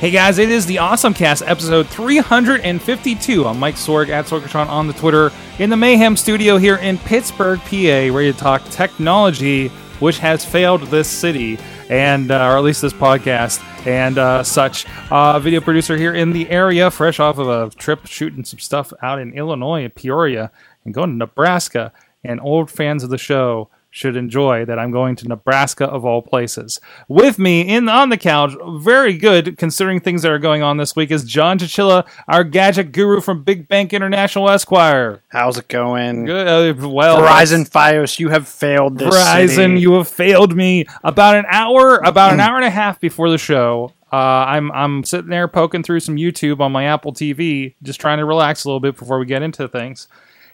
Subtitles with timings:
[0.00, 3.46] Hey guys, it is the Awesome Cast episode 352.
[3.46, 7.58] I'm Mike Sorg at Sorgatron on the Twitter in the Mayhem studio here in Pittsburgh,
[7.58, 9.68] PA, ready to talk technology,
[9.98, 11.58] which has failed this city,
[11.90, 14.86] and uh, or at least this podcast and uh, such.
[15.10, 18.94] Uh, video producer here in the area, fresh off of a trip shooting some stuff
[19.02, 20.50] out in Illinois, Peoria,
[20.86, 21.92] and going to Nebraska.
[22.24, 26.22] And old fans of the show should enjoy that I'm going to Nebraska of all
[26.22, 26.80] places.
[27.08, 30.94] With me in on the couch, very good considering things that are going on this
[30.94, 35.22] week, is John Chichilla, our gadget guru from Big Bank International Esquire.
[35.28, 36.26] How's it going?
[36.26, 39.80] Good, uh, well, Verizon Fios, you have failed this Verizon, city.
[39.80, 40.86] you have failed me.
[41.02, 45.04] About an hour, about an hour and a half before the show, uh, I'm I'm
[45.04, 48.68] sitting there poking through some YouTube on my Apple TV, just trying to relax a
[48.68, 50.08] little bit before we get into things,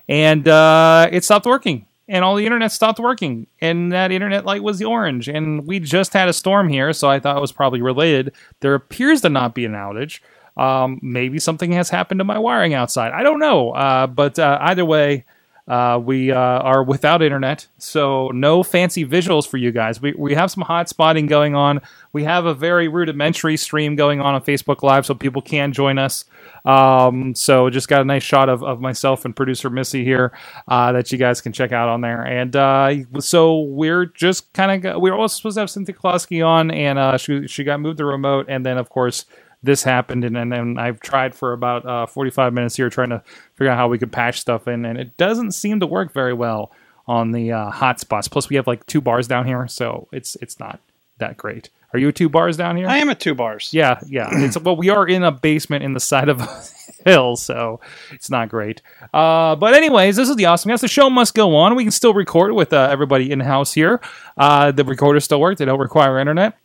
[0.09, 4.63] and uh, it stopped working, and all the internet stopped working, and that internet light
[4.63, 7.53] was the orange, and we just had a storm here, so I thought it was
[7.53, 8.33] probably related.
[8.61, 10.21] There appears to not be an outage.
[10.57, 13.13] Um, maybe something has happened to my wiring outside.
[13.13, 15.25] I don't know, uh, but uh, either way.
[15.69, 20.01] Uh, we uh, are without internet, so no fancy visuals for you guys.
[20.01, 21.81] We, we have some hot spotting going on.
[22.13, 25.99] We have a very rudimentary stream going on on Facebook Live, so people can join
[25.99, 26.25] us.
[26.65, 30.33] Um, so just got a nice shot of, of myself and producer Missy here
[30.69, 32.23] uh, that you guys can check out on there.
[32.23, 36.47] And uh, so we're just kind of we were also supposed to have Cynthia Klosky
[36.47, 39.27] on, and uh, she she got moved to remote, and then of course
[39.67, 43.23] this happened and, and then I've tried for about uh, 45 minutes here trying to
[43.55, 46.33] figure out how we could patch stuff in and it doesn't seem to work very
[46.33, 46.73] well
[47.09, 48.31] on the uh, hotspots.
[48.31, 50.81] Plus we have like two bars down here, so it's it's not
[51.19, 51.71] that great.
[51.93, 52.89] Are you two bars down here?
[52.89, 53.71] I am at two bars.
[53.73, 54.29] Yeah, yeah.
[54.33, 56.63] It's well, we are in a basement in the side of a
[57.05, 57.81] hill, so
[58.13, 58.83] it's not great.
[59.15, 60.71] Uh, but anyways, this is the awesome.
[60.71, 61.77] Yes, the show must go on.
[61.77, 64.01] We can still record with uh, everybody in house here.
[64.37, 65.59] Uh, the recorders still work.
[65.59, 66.59] They don't require internet.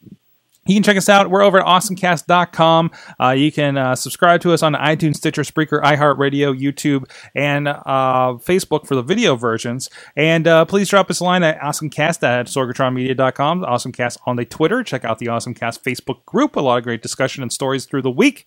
[0.67, 1.31] You can check us out.
[1.31, 2.91] We're over at awesomecast.com.
[3.19, 8.37] Uh, you can uh, subscribe to us on iTunes, Stitcher, Spreaker, iHeartRadio, YouTube, and uh,
[8.37, 9.89] Facebook for the video versions.
[10.15, 13.63] And uh, please drop us a line at awesomecast at sorgatronmedia.com.
[13.63, 14.83] Awesomecast on the Twitter.
[14.83, 16.55] Check out the Awesomecast Facebook group.
[16.55, 18.45] A lot of great discussion and stories through the week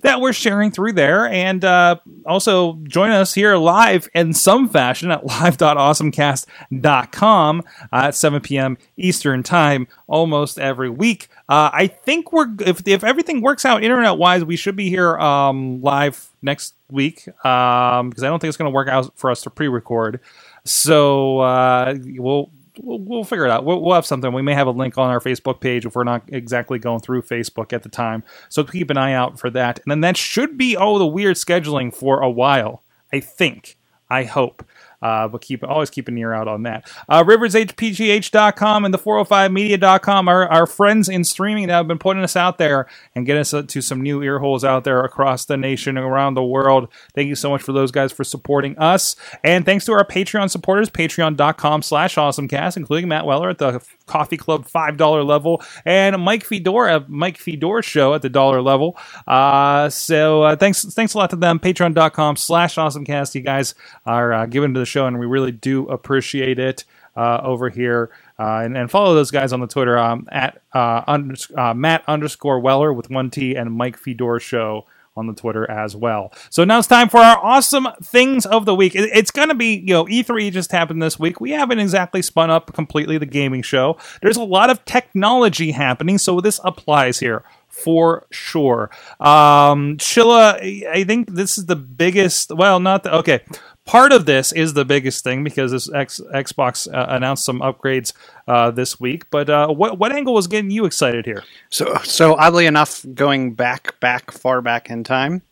[0.00, 1.26] that we're sharing through there.
[1.26, 7.62] And uh, also join us here live in some fashion at live.awesomecast.com
[7.92, 8.78] uh, at 7 p.m.
[8.96, 11.28] Eastern Time almost every week.
[11.48, 15.16] Uh, I think we're if if everything works out internet wise, we should be here
[15.18, 19.30] um, live next week um, because I don't think it's going to work out for
[19.30, 20.20] us to pre-record.
[20.64, 22.50] So uh, we'll.
[22.78, 23.64] We'll, we'll figure it out.
[23.64, 24.32] We'll, we'll have something.
[24.32, 27.22] We may have a link on our Facebook page if we're not exactly going through
[27.22, 28.22] Facebook at the time.
[28.48, 29.80] So keep an eye out for that.
[29.80, 32.82] And then that should be all the weird scheduling for a while.
[33.12, 33.76] I think.
[34.08, 34.64] I hope.
[35.06, 36.90] Uh, but keep always keep an ear out on that.
[37.08, 42.34] Uh, RiversHPGH.com and the 405media.com are our friends in streaming that have been putting us
[42.34, 45.96] out there and getting us to some new ear holes out there across the nation
[45.96, 46.88] and around the world.
[47.14, 49.14] Thank you so much for those guys for supporting us.
[49.44, 54.36] And thanks to our Patreon supporters, patreon.com slash awesomecast, including Matt Weller at the Coffee
[54.36, 58.96] Club $5 level and Mike Fedora, Mike Fedora Show at the dollar level.
[59.26, 61.60] Uh, so uh, thanks thanks a lot to them.
[61.60, 63.34] Patreon.com slash awesomecast.
[63.34, 63.74] You guys
[64.04, 66.84] are uh, giving to the show, and we really do appreciate it
[67.16, 68.10] uh, over here.
[68.38, 72.04] Uh, and, and follow those guys on the Twitter um, at uh, unders- uh, Matt
[72.08, 74.86] underscore Weller with one T and Mike Fedor Show
[75.16, 76.30] on the Twitter as well.
[76.50, 78.94] So now it's time for our awesome things of the week.
[78.94, 81.40] It- It's going to be, you know, E3 just happened this week.
[81.40, 83.96] We haven't exactly spun up completely the gaming show.
[84.20, 88.90] There's a lot of technology happening, so this applies here for sure.
[89.18, 92.50] Um, Chilla, I think this is the biggest.
[92.54, 93.40] Well, not the okay.
[93.86, 98.12] Part of this is the biggest thing because this X, Xbox uh, announced some upgrades
[98.48, 99.30] uh, this week.
[99.30, 101.44] But uh, what what angle was getting you excited here?
[101.70, 105.42] So, so oddly enough, going back, back, far back in time,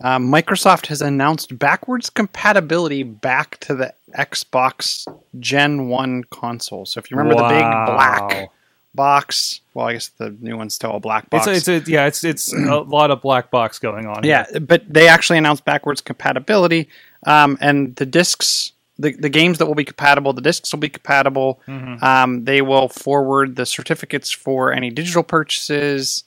[0.00, 6.86] um, Microsoft has announced backwards compatibility back to the Xbox Gen One console.
[6.86, 8.48] So, if you remember the big black
[8.94, 11.46] box, well, I guess the new one's still a black box.
[11.46, 14.24] It's a, it's a, yeah, it's it's a lot of black box going on.
[14.24, 16.88] Yeah, but they actually announced backwards compatibility,
[17.26, 20.88] um, and the discs the, the games that will be compatible, the discs will be
[20.88, 21.60] compatible.
[21.66, 22.04] Mm-hmm.
[22.04, 26.24] Um, they will forward the certificates for any digital purchases.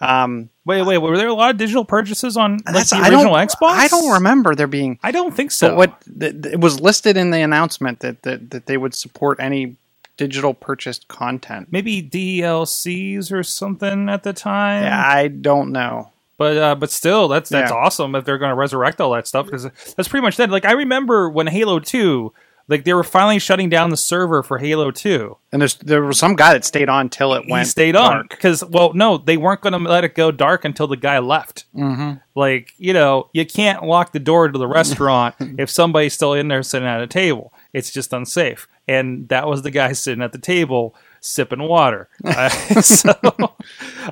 [0.00, 3.48] Um, Wait, wait, were there a lot of digital purchases on like, the original don't,
[3.48, 3.70] Xbox?
[3.70, 4.98] I don't remember there being.
[5.02, 5.70] I don't think so.
[5.70, 8.94] But what th- th- it was listed in the announcement that, that that they would
[8.94, 9.76] support any
[10.18, 11.68] digital purchased content.
[11.70, 14.82] Maybe DLCs or something at the time.
[14.84, 16.10] Yeah, I don't know.
[16.36, 17.76] But uh, but still, that's that's Yeah.
[17.76, 19.64] awesome if they're going to resurrect all that stuff because
[19.96, 20.50] that's pretty much dead.
[20.50, 22.32] Like I remember when Halo Two,
[22.68, 25.36] like they were finally shutting down the server for Halo Two.
[25.50, 27.64] And there's there was some guy that stayed on till it went.
[27.66, 28.30] he stayed on dark.
[28.30, 31.64] because well, no, they weren't going to let it go dark until the guy left.
[31.74, 32.18] Mm-hmm.
[32.36, 36.46] Like you know, you can't lock the door to the restaurant if somebody's still in
[36.46, 37.52] there sitting at a table.
[37.72, 38.66] It's just unsafe.
[38.86, 42.08] And that was the guy sitting at the table sipping water.
[42.24, 42.48] Uh,
[42.80, 43.12] so,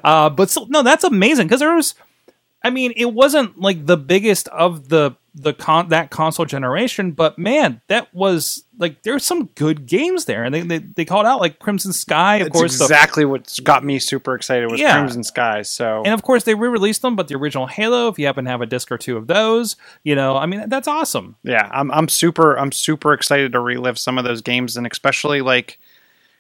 [0.04, 1.94] uh, but so, no, that's amazing because there was.
[2.66, 7.38] I mean, it wasn't like the biggest of the the con that console generation, but
[7.38, 11.38] man, that was like there's some good games there, and they they, they called out
[11.38, 14.98] like Crimson Sky, of course, exactly what's got me super excited was Yeah.
[14.98, 15.62] Crimson Sky.
[15.62, 18.50] So and of course, they re-released them, but the original Halo, if you happen to
[18.50, 21.36] have a disc or two of those, you know, I mean, that's awesome.
[21.44, 25.40] yeah, I'm I'm super I'm super excited to relive some of those games, and especially
[25.40, 25.78] like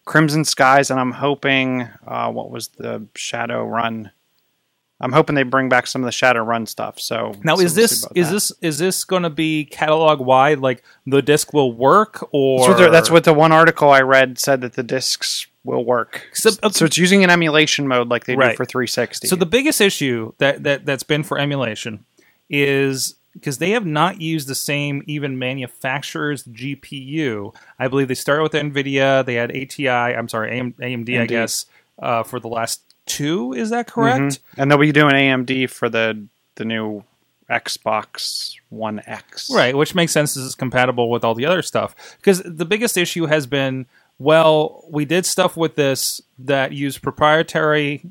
[0.06, 0.90] Crimson Skies.
[0.90, 4.10] And I'm hoping uh, what was the Shadowrun.
[5.00, 6.98] I'm hoping they bring back some of the Shadowrun stuff.
[6.98, 8.14] So Now, is this is that.
[8.14, 10.60] this is this going to be catalog wide?
[10.60, 14.00] Like the disc will work, or That's what, the- that's what the one article I
[14.00, 16.26] read said that the discs will work.
[16.32, 18.50] So- So, it's using an emulation mode like they Right.
[18.52, 19.26] do for 360.
[19.28, 22.04] So the biggest issue that that that's been for emulation
[22.48, 27.52] is because they have not used the same even manufacturer's GPU.
[27.78, 29.26] I believe they started with Nvidia.
[29.26, 29.88] They had ATI.
[30.16, 31.66] I'm sorry, AM, AMD, I guess,
[32.00, 33.52] uh, for the last two.
[33.52, 34.20] Is that correct?
[34.20, 34.38] Mhm.
[34.58, 36.26] and they'll be doing AMD for the
[36.56, 37.04] the new
[37.50, 39.48] Xbox One X.
[39.52, 40.34] Right, which makes sense.
[40.34, 41.94] This is compatible with all the other stuff.
[42.18, 43.86] Because the biggest issue has been,
[44.18, 48.02] well, we did stuff with this that used proprietary,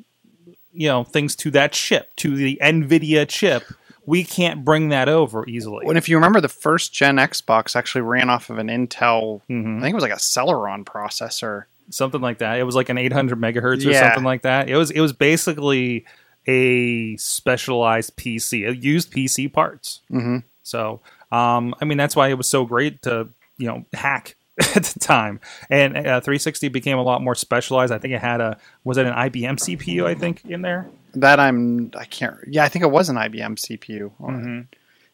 [0.73, 3.63] you know, things to that chip, to the NVIDIA chip.
[4.05, 5.87] We can't bring that over easily.
[5.87, 9.41] And if you remember, the first gen Xbox actually ran off of an Intel.
[9.49, 9.79] Mhm.
[9.79, 11.63] I think it was like a Celeron processor.
[11.89, 12.59] Something like that.
[12.59, 14.01] It was like an 800 megahertz or Yeah.
[14.01, 14.69] something like that.
[14.69, 16.05] It was it was basically
[16.47, 20.01] a specialized PC, it used PC parts.
[20.11, 20.43] Mhm.
[20.63, 21.01] So,
[21.31, 24.35] um, I mean, that's why it was so great to you know hack
[24.75, 25.39] at the time.
[25.69, 27.91] And uh, 360 became a lot more specialized.
[27.91, 30.05] I think it had a was it an IBM CPU?
[30.05, 30.87] I think in there.
[31.15, 32.35] That I'm I can't.
[32.47, 34.11] Yeah, I think it was an IBM CPU.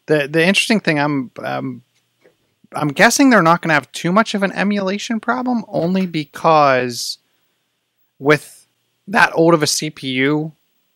[0.06, 1.82] The the interesting thing I'm um,
[2.76, 7.18] I'm guessing they're not going to have too much of an emulation problem, only because
[8.18, 8.66] with
[9.08, 10.52] that old of a CPU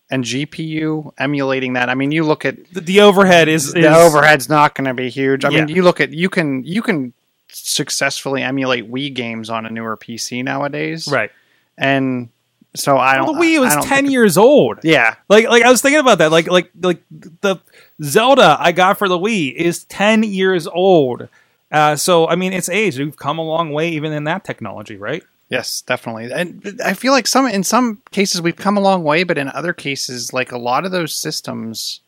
[0.09, 1.89] and GPU emulating that.
[1.89, 4.93] I mean, you look at The, the overhead is, the is overhead's not going to
[4.93, 5.43] be huge.
[5.43, 7.13] I mean, you look at you can you can
[7.49, 11.31] successfully emulate Wii games on a newer PC nowadays, right.
[11.77, 12.29] And
[12.75, 13.35] so I don't.
[13.35, 14.79] the Wii was 10 think- years old.
[14.83, 16.31] Yeah, Like like I was thinking about that.
[16.31, 17.01] Like like like
[17.41, 17.57] the
[18.01, 21.27] Zelda I got for the Wii is ten years old.
[21.71, 22.99] Uh, so I mean, it's aged.
[22.99, 25.23] We've come a long way even in that technology, right?
[25.49, 26.29] Yes, definitely.
[26.31, 29.49] And I feel like some in some cases we've come a long way, but in
[29.49, 32.01] other cases, like a lot of those systems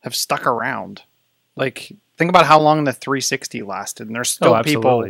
[0.00, 1.02] have stuck around.
[1.56, 5.08] Like think about how long the 360 lasted, and there's still Oh, people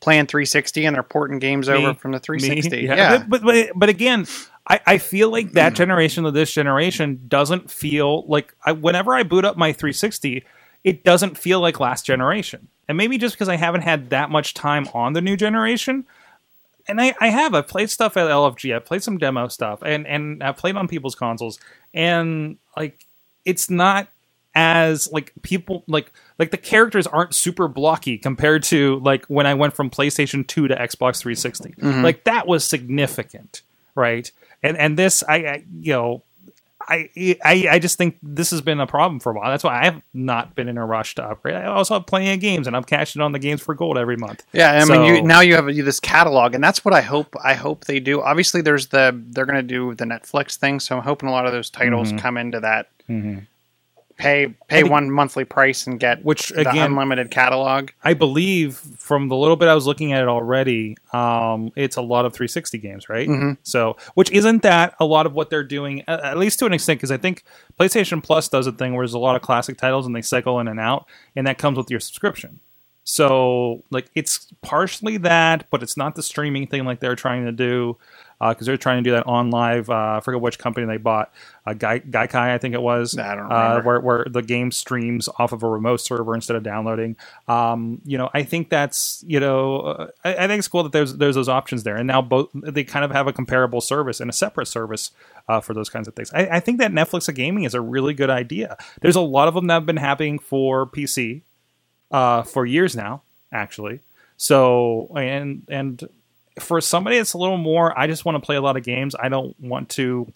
[0.00, 1.74] playing 360 and they're porting games Me.
[1.74, 2.82] over from the 360.
[2.82, 3.24] Me, yeah.
[3.28, 4.26] But, but but again,
[4.68, 9.22] I, I feel like that generation of this generation doesn't feel like I, whenever I
[9.22, 10.44] boot up my 360,
[10.84, 12.68] it doesn't feel like last generation.
[12.88, 16.04] And maybe just because I haven't had that much time on the new generation.
[16.88, 17.54] And I, I have.
[17.54, 18.74] I've played stuff at LFG.
[18.74, 21.60] I've played some demo stuff, and and I've played on people's consoles,
[21.94, 23.06] and like
[23.44, 24.08] it's not
[24.54, 29.54] as like people like like the characters aren't super blocky compared to like when I
[29.54, 31.70] went from PlayStation 2 to Xbox 360.
[31.70, 32.02] Mm-hmm.
[32.02, 33.62] Like that was significant,
[33.94, 34.30] right?
[34.62, 36.22] And and this I, I you know
[36.88, 37.08] I,
[37.44, 39.50] I I just think this has been a problem for a while.
[39.50, 41.54] That's why I have not been in a rush to upgrade.
[41.54, 44.16] I also have plenty of games, and I'm cashing on the games for gold every
[44.16, 44.44] month.
[44.52, 47.34] Yeah, I mean, you, now you have this catalog, and that's what I hope.
[47.42, 48.20] I hope they do.
[48.22, 51.46] Obviously, there's the they're going to do the Netflix thing, so I'm hoping a lot
[51.46, 52.18] of those titles Mm-hmm.
[52.18, 52.88] come into that.
[54.22, 57.90] Pay pay one monthly price and get Which, the again- unlimited catalog.
[58.04, 62.02] I believe from the little bit I was looking at it already, um, it's a
[62.02, 63.28] lot of 360 games, right?
[63.28, 63.54] Mm-hmm.
[63.64, 66.98] So, which isn't that a lot of what they're doing, at least to an extent,
[67.00, 67.42] because I think
[67.80, 70.60] PlayStation Plus does a thing where there's a lot of classic titles and they cycle
[70.60, 72.60] in and out, and that comes with your subscription.
[73.04, 77.52] So like it's partially that, but it's not the streaming thing like they're trying to
[77.52, 77.98] do
[78.50, 79.88] because they're trying to do that on live.
[79.90, 81.32] Uh, I forget which company they bought.
[81.66, 83.16] Uh, Gai- Gaikai, I think it was.
[83.16, 83.82] I don't Uh, remember.
[83.86, 87.16] where, where the game streams off of a remote server instead of downloading.
[87.46, 90.92] Um, you know, I think that's you know, uh, I, I think it's cool that
[90.92, 94.18] there's there's those options there, and now both they kind of have a comparable service
[94.20, 95.12] and a separate service
[95.48, 96.32] uh, for those kinds of things.
[96.34, 98.76] I, I think that Netflix of gaming is a really good idea.
[99.00, 101.42] There's a lot of them that have been happening for PC
[102.10, 103.22] uh, for years now,
[103.52, 104.00] actually.
[104.36, 106.08] So and and
[106.60, 109.14] for somebody that's a little more, I just want to play a lot of games.
[109.14, 110.32] I don't want to.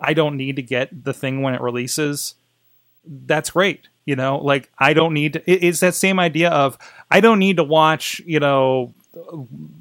[0.00, 2.34] I don't need to get the thing when it releases.
[3.04, 3.86] That's great.
[4.04, 5.42] You know, like I don't need to.
[5.50, 6.76] It's that same idea of
[7.10, 8.20] I don't need to watch.
[8.26, 8.92] You know,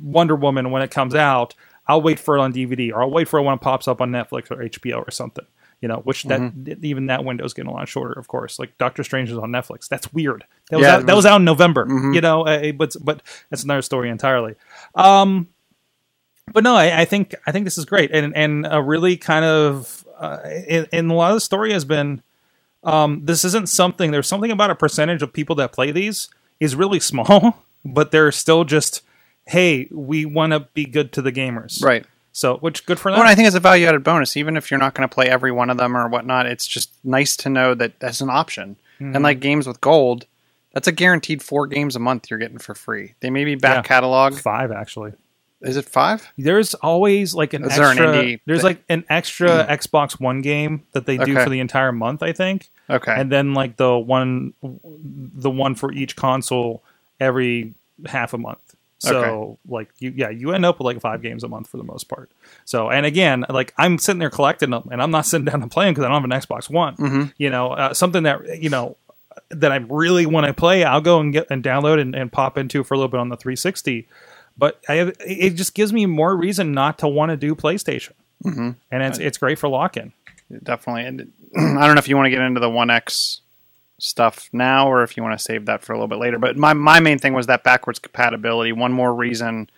[0.01, 1.55] Wonder Woman when it comes out.
[1.88, 4.00] I'll wait for it on DVD, or I'll wait for it when it pops up
[4.01, 5.45] on Netflix or HBO or something.
[5.81, 8.13] You know, which that even that window's getting a lot shorter.
[8.13, 9.88] Of course, like Doctor Strange is on Netflix.
[9.88, 10.43] That's weird.
[10.69, 11.88] That was Yeah, out, that was was- out in November.
[12.13, 14.53] You know, uh, but but that's another story entirely.
[14.93, 15.47] Um,
[16.53, 19.45] but no, I, I think I think this is great, and and a really kind
[19.45, 22.21] of uh, and, and a lot of the story has been
[22.83, 24.12] um, this isn't something.
[24.12, 26.29] There's something about a percentage of people that play these
[26.60, 29.01] is really small, but they're still just
[29.48, 32.05] hey, we want to be good to the gamers, Right.
[32.31, 33.19] So, which good for them.
[33.19, 35.27] Well, I think it's a value added bonus, even if you're not going to play
[35.27, 36.45] every one of them or whatnot.
[36.45, 38.77] It's just nice to know that that's an option.
[39.01, 39.15] Mm-hmm.
[39.15, 40.25] And like games with gold,
[40.74, 43.15] that's a guaranteed four games a month you're getting for free.
[43.19, 43.81] They may be back Yeah.
[43.81, 44.36] catalog.
[44.36, 45.12] Five actually.
[45.62, 46.27] Is it five?
[46.38, 48.08] There's always like an Is there an extra.
[48.08, 48.68] indie there's thing?
[48.68, 51.44] like an extra Xbox One game that they do Okay.
[51.44, 52.70] for the entire month, I think.
[52.89, 53.13] Okay.
[53.15, 56.82] and then like the one the one for each console
[57.20, 57.74] every
[58.08, 58.60] half a month
[58.98, 59.58] so Okay.
[59.70, 62.10] like you yeah you end up with like five games a month for the most
[62.10, 62.30] part
[62.65, 65.72] so and again like i'm sitting there collecting them and i'm not sitting down and
[65.72, 67.24] playing because i don't have an xbox one Mm-hmm.
[67.38, 68.98] you know uh, something that you know
[69.50, 72.58] that i really want to play i'll go and get and download and, and pop
[72.58, 74.08] into for a little bit on the 360
[74.58, 78.13] but I have, it just gives me more reason not to want to do playstation
[78.43, 78.72] Mm-hmm.
[78.89, 80.13] and it's it's great for lock-in
[80.63, 81.05] Definitely.
[81.05, 83.41] And I don't know if you want to get into the One X
[84.00, 86.39] stuff now or if you want to save that for a little bit later.
[86.39, 88.72] But my, my main thing was that backwards compatibility.
[88.72, 89.70] One more reason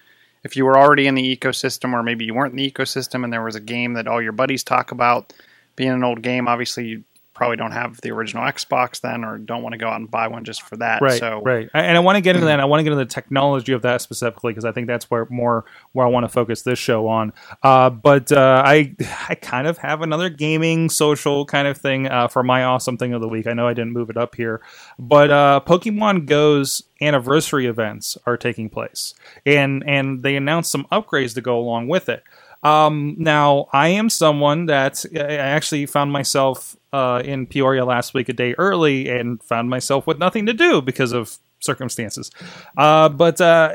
[0.43, 3.31] if you were already in the ecosystem or maybe you weren't in the ecosystem and
[3.31, 5.33] there was a game that all your buddies talk about
[5.75, 7.03] being an old game, obviously you
[7.33, 10.27] probably don't have the original Xbox then or don't want to go out and buy
[10.27, 11.01] one just for that.
[11.01, 11.69] right so right.
[11.73, 13.81] And i want to get into that i want to get into the technology of
[13.81, 17.07] that specifically because i think that's where more where i want to focus this show
[17.07, 17.33] on.
[17.63, 18.95] Uh, but uh, i
[19.29, 23.13] i kind of have another gaming social kind of thing uh, for my awesome thing
[23.13, 23.47] of the week.
[23.47, 24.61] I know i didn't move it up here
[24.99, 29.13] but uh, pokemon go's anniversary events are taking place
[29.45, 32.23] and and they announced some upgrades to go along with it
[32.63, 38.29] um, now, I am someone that I actually found myself uh, in Peoria last week
[38.29, 42.31] a day early and found myself with nothing to do because of circumstances.
[42.77, 43.73] Uh, but uh,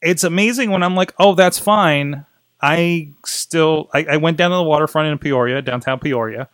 [0.00, 2.24] it's amazing when I'm like, oh, that's fine.
[2.62, 6.48] I still I, I went down to the waterfront in Peoria, downtown Peoria.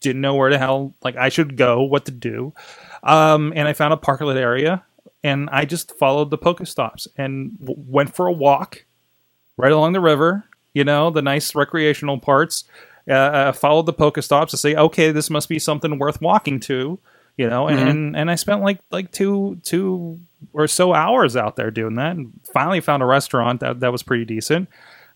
[0.00, 2.54] Didn't know where the hell like I should go, what to do,
[3.02, 4.84] um, and I found a parklet area,
[5.24, 8.84] and I just followed the Pokestops and w- went for a walk
[9.58, 10.44] right along the river.
[10.72, 12.64] You know, the nice recreational parts.
[13.08, 16.98] Uh, uh, followed the Pokestops to say, okay, this must be something worth walking to.
[17.38, 20.18] You know, and, and and I spent like like two two
[20.52, 24.02] or so hours out there doing that, and finally found a restaurant that that was
[24.02, 24.68] pretty decent,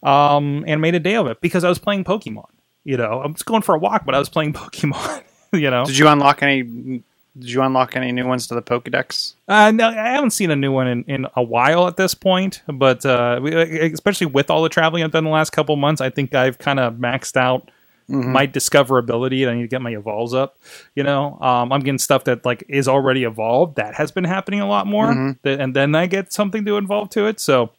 [0.05, 2.47] um, and made a day of it because I was playing Pokemon.
[2.85, 5.25] You know, I'm just going for a walk, but I was playing Pokemon.
[5.53, 7.03] you know, did you unlock any
[7.39, 9.35] did you unlock any new ones to the Pokedex?
[9.49, 12.63] uh, no, I haven't seen a new one in, in a while at this point,
[12.69, 13.53] but uh, we-
[13.93, 16.79] especially with all the traveling I've done the last couple months, I think I've kind
[16.79, 17.71] of maxed out
[18.09, 20.59] my discoverability and I need to get my evolves up.
[20.95, 23.77] You know, um, I'm getting stuff that like is already evolved.
[23.77, 27.09] That has been happening a lot more, Th- and then I get something to evolve
[27.11, 27.41] to it.
[27.41, 27.71] So,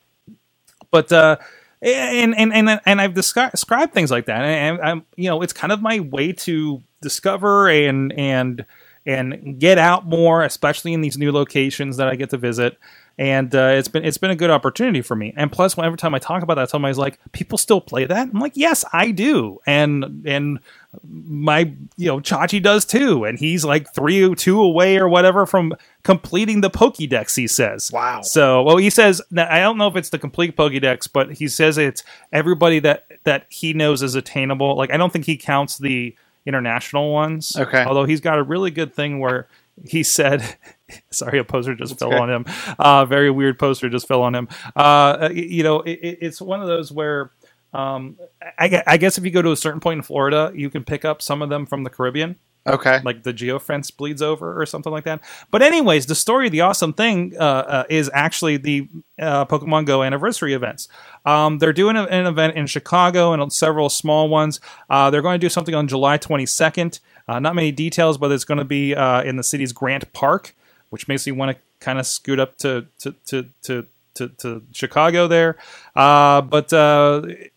[0.89, 1.37] but uh,
[1.81, 5.53] and and and and I've descri- described things like that, and I'm you know it's
[5.53, 8.65] kind of my way to discover and and
[9.05, 12.77] and get out more, especially in these new locations that I get to visit.
[13.17, 15.33] And uh, it's been it's been a good opportunity for me.
[15.37, 18.39] And plus, every time I talk about that, somebody's like, "People still play that?" I'm
[18.39, 20.57] like, "Yes, I do." And and
[21.03, 25.45] my you know Chachi does too, and he's like three or two away or whatever
[25.45, 27.35] from completing the Pokédex.
[27.35, 28.21] He says, Wow.
[28.21, 31.77] So well, he says I don't know if it's the complete Pokédex, but he says
[31.77, 34.75] it's everybody that that he knows is attainable.
[34.75, 37.55] Like I don't think he counts the international ones.
[37.55, 37.83] Okay.
[37.83, 39.47] although he's got a really good thing where
[39.85, 40.43] he said.
[41.11, 42.17] Sorry, a poster just fell okay.
[42.19, 42.45] on him.
[42.77, 44.47] Uh, very weird poster just fell on him.
[44.75, 47.31] Uh, you know, it- it's one of those where
[47.73, 48.17] um,
[48.59, 51.03] I, I guess if you go to a certain point in Florida, you can pick
[51.05, 52.35] up some of them from the Caribbean.
[52.65, 53.01] Okay.
[53.03, 55.19] like the geofence bleeds over or something like that.
[55.51, 58.87] But anyways, the story, the awesome thing uh, uh, is actually the
[59.19, 60.87] uh, Pokemon Go anniversary events.
[61.25, 64.61] Um, they're doing a- an event in Chicago and several small ones.
[64.89, 66.99] Uh, they're going to do something on July 22nd.
[67.27, 70.55] Uh, not many details, but it's going to be uh, in the city's Grant Park,
[70.89, 74.63] which makes me want to kind of scoot up to to to to, to, to
[74.71, 75.57] Chicago there.
[75.95, 77.47] But other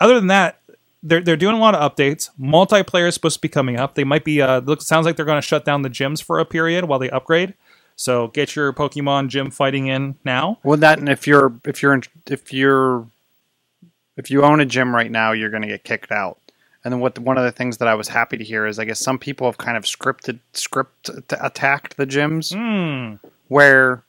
[0.00, 0.60] than that,
[1.06, 2.30] they're they're doing a lot of updates.
[2.40, 3.94] Multiplayer is supposed to be coming up.
[3.94, 4.42] They might be.
[4.42, 6.98] Uh, look, sounds like they're going to shut down the gyms for a period while
[6.98, 7.54] they upgrade.
[7.94, 10.58] So get your Pokemon gym fighting in now.
[10.62, 13.06] Well, that and if you're if you're in, if you're
[14.16, 16.38] if you own a gym right now, you're going to get kicked out.
[16.84, 18.84] And then what one of the things that I was happy to hear is I
[18.84, 23.16] guess some people have kind of scripted script attacked the gyms Hmm.
[23.48, 24.04] where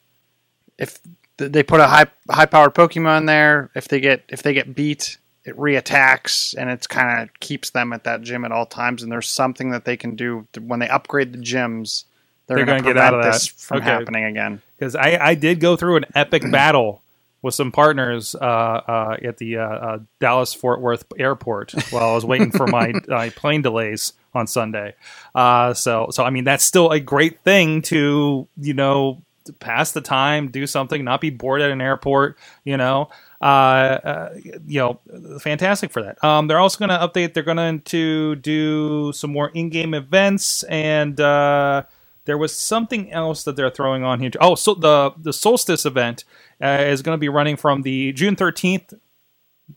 [0.78, 0.98] if
[1.38, 5.18] they put a high high powered Pokemon there, if they get if they get beat,
[5.48, 9.02] it reattacks and it's kind of keeps them at that gym at all times.
[9.02, 12.04] And there's something that they can do when they upgrade the gyms.
[12.46, 13.60] They're, They're going to get out of this that.
[13.60, 13.86] from Okay.
[13.86, 14.62] happening again.
[14.78, 17.02] because I, I did go through an epic battle
[17.42, 22.14] with some partners uh, uh, at the uh, uh, Dallas Fort Worth airport while I
[22.14, 24.94] was waiting for my my plane delays on Sunday.
[25.34, 29.92] Uh, so so I mean that's still a great thing to you know to pass
[29.92, 32.36] the time, do something, not be bored at an airport.
[32.64, 33.08] You know.
[33.40, 34.34] Uh, uh,
[34.66, 36.22] you know, fantastic for that.
[36.24, 37.34] Um, they're also going to update.
[37.34, 41.84] They're going to do some more in-game events, and uh,
[42.24, 44.30] there was something else that they're throwing on here.
[44.40, 46.24] Oh, so the the solstice event
[46.60, 48.92] uh, is going to be running from the June thirteenth.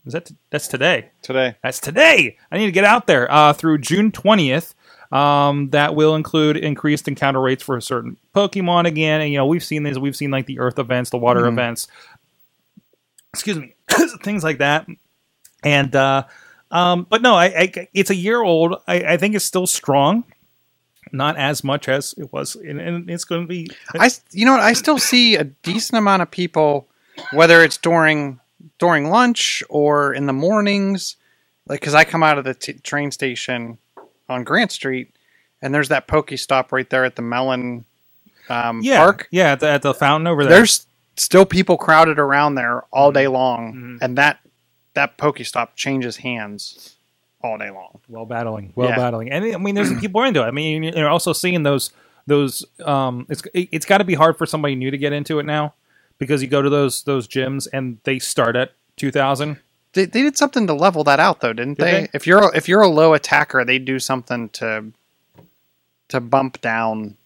[0.06, 1.10] Is that that's today?
[1.22, 1.54] Today.
[1.62, 2.38] That's today.
[2.50, 4.74] I need to get out there uh, through June twentieth.
[5.12, 9.20] Um, that will include increased encounter rates for a certain Pokemon again.
[9.20, 9.98] And you know we've seen these.
[9.98, 11.86] We've seen like the Earth events, the Water events.
[13.34, 13.74] Excuse me,
[14.22, 14.86] things like that.
[15.62, 16.24] And uh,
[16.70, 18.76] um, but no, I, I it's a year old.
[18.86, 20.24] I, I think it's still strong.
[21.14, 23.68] Not as much as it was, and, and it's going to be.
[23.98, 24.60] I you know what?
[24.60, 26.88] I still see a decent amount of people,
[27.32, 28.40] whether it's during
[28.78, 31.16] during lunch or in the mornings,
[31.68, 33.76] like because I come out of the t- train station
[34.28, 35.14] on Grant Street,
[35.60, 37.84] and there's that Poke Stop right there at the Mellon
[38.48, 39.28] um, yeah, Park.
[39.30, 40.56] Yeah, at the, at the fountain over there.
[40.56, 43.98] There's still people crowded around there all day long, Mhm.
[44.02, 44.38] and that
[44.94, 46.96] that Poke Stop changes hands
[47.42, 47.98] all day long.
[48.08, 48.96] well battling, well Yeah.
[48.96, 50.46] battling, and I mean, there's people into it.
[50.46, 51.90] I mean, you're also seeing those
[52.26, 52.64] those.
[52.84, 55.74] Um, it's it's got to be hard for somebody new to get into it now
[56.18, 59.58] because you go to those those gyms and they start at two thousand.
[59.94, 62.00] They, they did something to level that out though, didn't Did they?
[62.02, 62.08] they?
[62.14, 64.92] If you're a- if you're a low attacker, they do something to
[66.08, 67.16] to bump down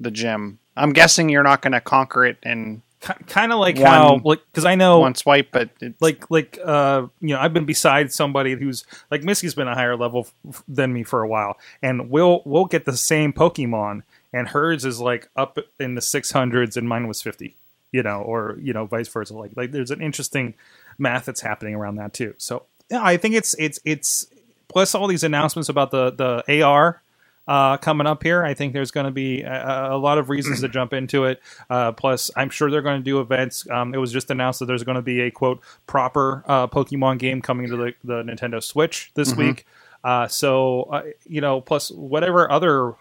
[0.00, 0.58] the gym.
[0.76, 2.82] I'm guessing you're not going to conquer it in
[3.26, 6.58] Kind of like One- how like because I know one swipe, but it's, like like
[6.64, 10.62] uh you know I've been beside somebody who's like Missy's been a higher level f-
[10.68, 15.00] than me for a while, and we'll we'll get the same Pokemon, and hers is
[15.00, 17.56] like up in the six hundreds, and mine was fifty,
[17.90, 19.34] you know, or you know vice versa.
[19.34, 20.54] Like like there's an interesting
[20.96, 22.34] math that's happening around that too.
[22.38, 24.28] So yeah, I think it's it's it's
[24.68, 26.12] plus all these announcements about the
[26.46, 27.01] the AR.
[27.46, 30.60] Uh, coming up here, I think there's going to be a, a lot of reasons
[30.60, 31.40] to jump into it.
[31.68, 33.68] Uh, plus, I'm sure they're going to do events.
[33.68, 37.18] Um, it was just announced that there's going to be a quote proper uh, Pokemon
[37.18, 39.66] game coming to the, the Nintendo Switch this week.
[40.04, 42.94] Uh, so uh, you know, plus whatever other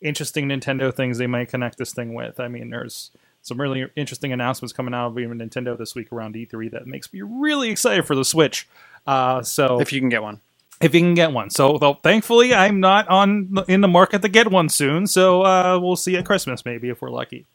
[0.00, 2.40] interesting Nintendo things they might connect this thing with.
[2.40, 3.10] I mean, there's
[3.42, 7.12] some really interesting announcements coming out of even Nintendo this week around E3 that makes
[7.12, 8.68] me really excited for the Switch.
[9.06, 10.40] Uh, so if you can get one.
[10.80, 11.50] If you can get one.
[11.50, 15.06] So though, thankfully, I'm not on in the market to get one soon.
[15.06, 17.46] So uh, we'll see at Christmas maybe if we're lucky.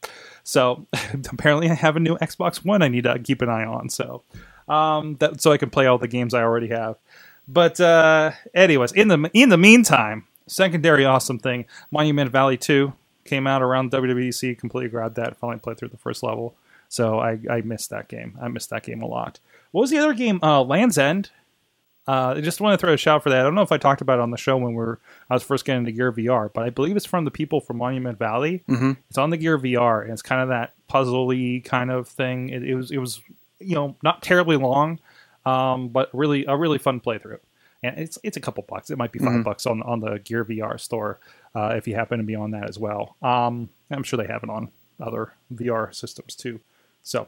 [0.44, 0.88] So
[1.32, 3.90] apparently, I have a new Xbox One I need to keep an eye on.
[3.90, 4.24] So
[4.68, 6.98] um, that so I can play all the games I already have.
[7.48, 12.94] But uh, anyways, in the in the meantime, secondary awesome thing, Monument Valley Two
[13.26, 14.58] came out around WWDC.
[14.58, 15.38] Completely grabbed that.
[15.38, 16.56] Finally played through the first level.
[16.90, 18.38] So I, I missed that game.
[18.42, 19.40] I missed that game a lot.
[19.72, 20.40] What was the other game?
[20.44, 21.30] Uh, Land's End.
[22.08, 23.40] Uh, I just want to throw a shout for that.
[23.40, 25.36] I don't know if I talked about it on the show when we were I
[25.36, 28.18] was first getting into Gear VR, but I believe it's from the people from Monument
[28.18, 28.64] Valley.
[28.68, 28.98] Mhm.
[29.10, 32.50] It's on the Gear VR, and it's kind of that puzzly kind of thing.
[32.50, 33.22] It, it was it was
[33.60, 35.00] you know not terribly long,
[35.46, 37.40] um, but really a really fun playthrough.
[37.84, 38.90] And it's it's a couple bucks.
[38.90, 39.44] It might be 5 Mhm.
[39.44, 41.20] bucks on on the Gear VR store
[41.56, 43.16] uh, if you happen to be on that as well.
[43.22, 46.60] Um, I'm sure they have it on other VR systems too.
[47.04, 47.28] So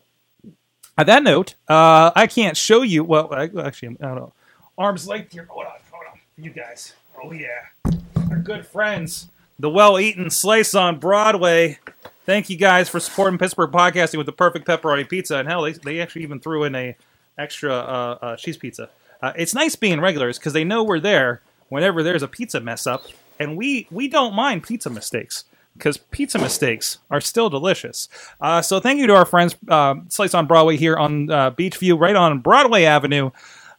[0.98, 3.04] on that note, uh, I can't show you.
[3.04, 4.34] Well, I, actually, I don't know.
[4.78, 5.46] Arms length here.
[5.50, 6.20] Hold on, hold on.
[6.38, 6.94] You guys.
[7.24, 7.92] Oh yeah,
[8.30, 11.80] our good friends, the well-eaten slice on Broadway.
[12.26, 15.38] Thank you guys for supporting Pittsburgh podcasting with the perfect pepperoni pizza.
[15.38, 16.96] And hell, they, they actually even threw in a
[17.38, 18.90] extra uh, uh, cheese pizza.
[19.22, 22.88] Uh, it's nice being regulars because they know we're there whenever there's a pizza mess
[22.88, 23.04] up.
[23.40, 25.46] and we we don't mind pizza mistakes
[25.78, 28.08] because pizza mistakes are still delicious.
[28.40, 32.00] Uh, so thank you to our friends uh, Slice on Broadway here on uh, Beechview,
[32.00, 33.32] right on Broadway Avenue.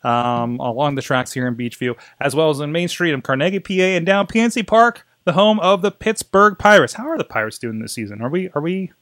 [0.05, 3.59] Um, along the tracks here in Beechview, as well as on Main Street of Carnegie,
[3.59, 6.93] PA, and down PNC Park, the home of the Pittsburgh Pirates.
[6.95, 8.21] How are the Pirates doing this season?
[8.21, 8.93] Are we are we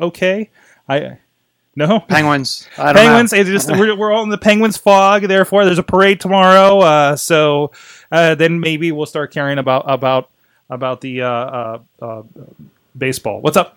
[0.00, 0.50] okay?
[0.88, 1.18] I
[1.74, 2.68] no Penguins.
[2.76, 3.32] I don't Penguins.
[3.32, 3.38] Know.
[3.38, 5.22] It's just we're, we're all in the Penguins fog.
[5.22, 6.80] Therefore, there's a parade tomorrow.
[6.80, 7.72] Uh, so
[8.10, 10.30] uh, then maybe we'll start caring about about
[10.68, 12.22] about the uh, uh, uh,
[12.96, 13.40] baseball.
[13.40, 13.76] What's up?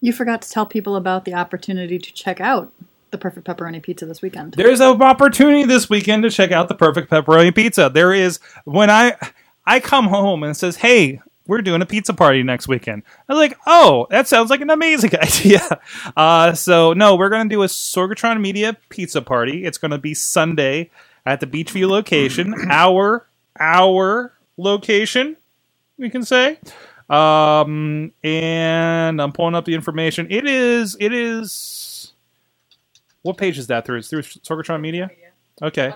[0.00, 2.72] You forgot to tell people about the opportunity to check out
[3.12, 4.54] the perfect pepperoni pizza this weekend.
[4.54, 7.90] There's an opportunity this weekend to check out the perfect pepperoni pizza.
[7.92, 9.16] There is when I
[9.64, 13.38] I come home and says, "Hey, we're doing a pizza party next weekend." I was
[13.40, 15.80] like, "Oh, that sounds like an amazing idea."
[16.16, 19.64] Uh, so no, we're gonna do a Sorgatron Media pizza party.
[19.64, 20.90] It's gonna be Sunday
[21.24, 23.26] at the Beechview location, our
[23.60, 25.36] our location,
[25.98, 26.58] we can say.
[27.10, 30.26] Um, and I'm pulling up the information.
[30.30, 31.52] It is it is
[33.22, 33.98] what page is that through?
[33.98, 35.10] It's through Sorgatron Media.
[35.60, 35.92] Okay,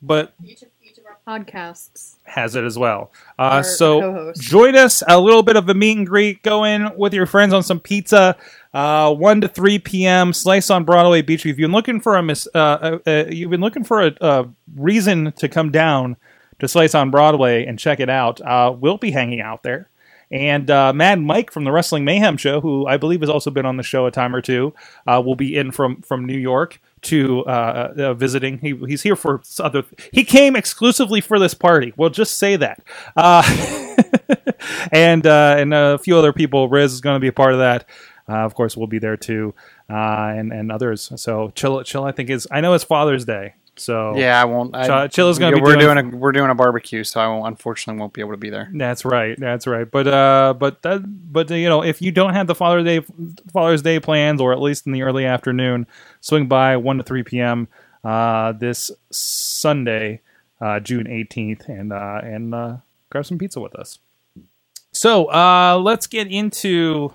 [0.00, 2.16] but Each of, each of our podcasts.
[2.24, 3.12] has it as well.
[3.38, 4.40] Uh, so co-host.
[4.42, 6.42] join us a little bit of a meet and greet.
[6.42, 8.36] Go in with your friends on some pizza.
[8.74, 10.32] Uh, one to three p.m.
[10.32, 11.40] Slice on Broadway Beach.
[11.40, 14.12] If you've been looking for a mis- uh, uh, uh, you've been looking for a,
[14.20, 16.16] a reason to come down
[16.58, 19.88] to Slice on Broadway and check it out, uh, we'll be hanging out there.
[20.32, 23.66] And uh, Mad Mike from the Wrestling Mayhem show, who I believe has also been
[23.66, 24.74] on the show a time or two,
[25.06, 28.58] uh, will be in from from New York to uh, uh, visiting.
[28.58, 29.84] He, he's here for other.
[30.10, 31.92] He came exclusively for this party.
[31.96, 32.82] We'll just say that.
[33.14, 33.42] Uh,
[34.92, 36.68] and uh, and a few other people.
[36.68, 37.86] Riz is going to be a part of that.
[38.28, 39.54] Uh, of course, we'll be there too,
[39.90, 41.12] uh, and and others.
[41.16, 42.04] So chill, chill.
[42.04, 42.48] I think is.
[42.50, 44.74] I know it's Father's Day, so Yeah, I won't.
[44.74, 47.26] I, Ch- Chilla's gonna be We're doing- doing, a we're doing a barbecue, so I
[47.28, 48.70] won't, unfortunately won't be able to be there.
[48.72, 49.38] That's right.
[49.38, 49.90] That's right.
[49.90, 53.00] But uh, but that, but you know, if you don't have the Father's Day
[53.52, 55.86] Father's Day plans, or at least in the early afternoon,
[56.20, 57.68] swing by one to three p.m.
[58.04, 60.20] Uh, this Sunday,
[60.60, 62.76] uh, June eighteenth, and uh, and uh,
[63.10, 63.98] grab some pizza with us.
[64.92, 67.14] So uh, let's get into.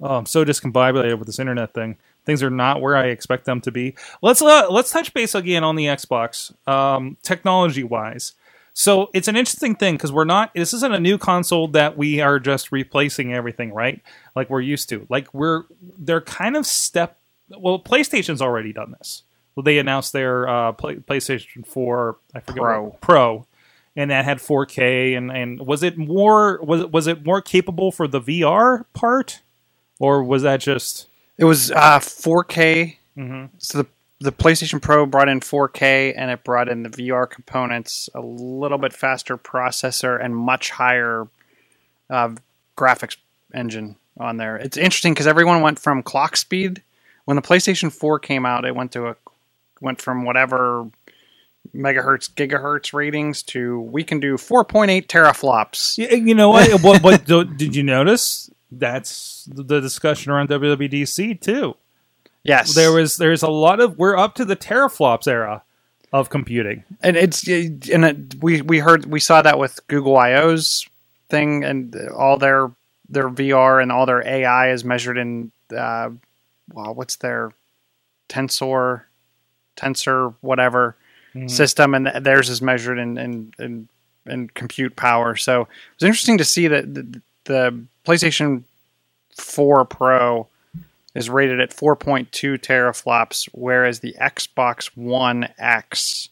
[0.00, 1.96] Oh, I'm so discombobulated with this internet thing.
[2.26, 3.94] Things are not where I expect them to be.
[4.20, 8.32] Let's uh, let's touch base again on the Xbox, um, technology wise.
[8.74, 10.52] So it's an interesting thing because we're not.
[10.54, 14.02] This isn't a new console that we are just replacing everything, right?
[14.34, 15.06] Like we're used to.
[15.08, 15.62] Like we're
[15.98, 17.16] they're kind of step.
[17.48, 19.22] Well, PlayStation's already done this.
[19.54, 22.82] Well, they announced their uh, play, PlayStation 4, I forget Pro.
[22.82, 23.46] what- Pro,
[23.96, 25.16] and that had 4K.
[25.16, 29.40] And, and was it more was it, was it more capable for the VR part,
[29.98, 31.06] or was that just
[31.38, 32.96] It was uh, 4K.
[33.16, 33.50] Mhm.
[33.58, 33.86] So the
[34.18, 38.78] the PlayStation Pro brought in 4K, and it brought in the VR components, a little
[38.78, 41.28] bit faster processor, and much higher
[42.08, 42.30] uh,
[42.78, 43.16] graphics
[43.52, 44.56] engine on there.
[44.56, 46.82] It's interesting because everyone went from clock speed
[47.26, 48.64] when the PlayStation 4 came out.
[48.64, 49.16] It went to a
[49.82, 50.88] went from whatever
[51.74, 55.98] megahertz gigahertz ratings to we can do 4.8 teraflops.
[55.98, 56.82] Yeah, you know what?
[56.82, 58.50] what, what did you notice?
[58.70, 61.76] That's the discussion around WWDC too.
[62.42, 65.62] Yes, There was there's a lot of we're up to the teraflops era
[66.12, 66.84] of computing.
[67.02, 70.86] and it's and it, we we heard we saw that with Google I/O's
[71.28, 72.70] thing and all their
[73.08, 76.10] their VR and all their AI is measured in uh,
[76.72, 77.50] well, what's their
[78.28, 79.02] tensor
[79.76, 80.96] tensor whatever
[81.48, 83.88] system, and theirs is measured in in, in
[84.24, 85.36] in compute power.
[85.36, 85.68] So it
[86.00, 88.64] was interesting to see that the, the PlayStation
[89.36, 90.48] 4 Pro
[91.14, 92.28] is rated at 4.2
[92.58, 96.28] teraflops, whereas the Xbox One X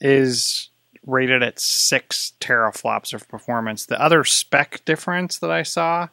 [0.00, 0.70] is
[1.06, 3.84] rated at 6 teraflops of performance.
[3.84, 6.08] The other spec difference that I saw,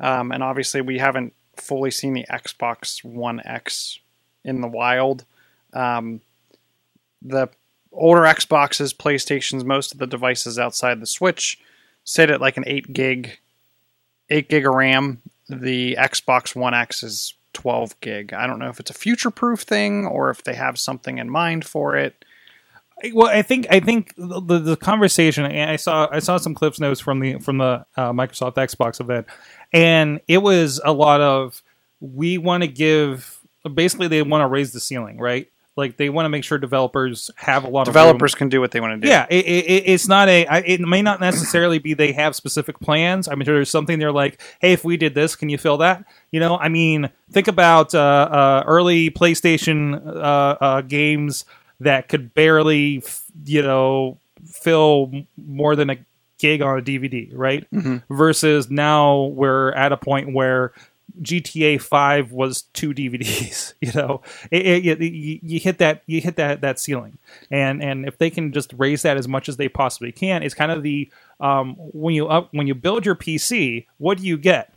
[0.00, 4.00] um, and obviously we haven't fully seen the Xbox One X
[4.44, 5.24] in the wild.
[5.72, 6.20] Um,
[7.22, 7.48] the
[7.92, 11.60] older Xboxes, PlayStations, most of the devices outside the Switch
[12.04, 13.38] sit at like an 8 gig
[14.30, 15.22] 8 gig of RAM.
[15.48, 18.32] The Xbox One X is 12 gig.
[18.32, 21.30] I don't know if it's a future proof thing or if they have something in
[21.30, 22.24] mind for it.
[23.12, 25.44] Well, I think I think the, the, conversation.
[25.44, 29.26] I saw I saw some CliffsNotes from the from the uh, Microsoft Xbox event,
[29.72, 31.62] and it was a lot of
[32.00, 33.40] we want to give.
[33.74, 35.48] Basically, they want to raise the ceiling, right?
[35.74, 37.94] Like they want to make sure developers have a lot of.
[37.94, 39.08] Developers can do what they want to do.
[39.10, 40.44] Yeah, it, it, it's not a.
[40.46, 43.26] I- It may not necessarily be they have specific plans.
[43.26, 46.04] I'm mean, there's something they're like, hey, if we did this, can you fill that?
[46.30, 50.10] You know, I mean, think about uh, uh, early PlayStation uh,
[50.60, 51.44] uh, games
[51.80, 53.02] that could barely,
[53.46, 55.96] you know, fill more than a
[56.38, 57.66] gig on a DVD, right?
[58.10, 60.72] Versus now we're at a point where
[61.20, 63.74] GTA Five was two DVDs.
[63.82, 64.22] You know,
[64.52, 67.18] it, it, you, you hit that you hit that that ceiling,
[67.50, 70.54] and and if they can just raise that as much as they possibly can, it's
[70.54, 74.38] kind of the um, when you up when you build your PC, what do you
[74.38, 74.72] get?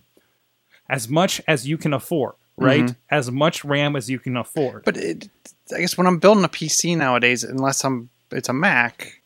[0.90, 2.96] As much as you can afford, right?
[3.12, 4.86] As much RAM as you can afford.
[4.86, 5.30] But it,
[5.74, 9.22] I guess when I'm building a PC nowadays, unless I'm it's a Mac,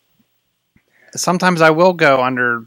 [1.12, 2.66] sometimes I will go under.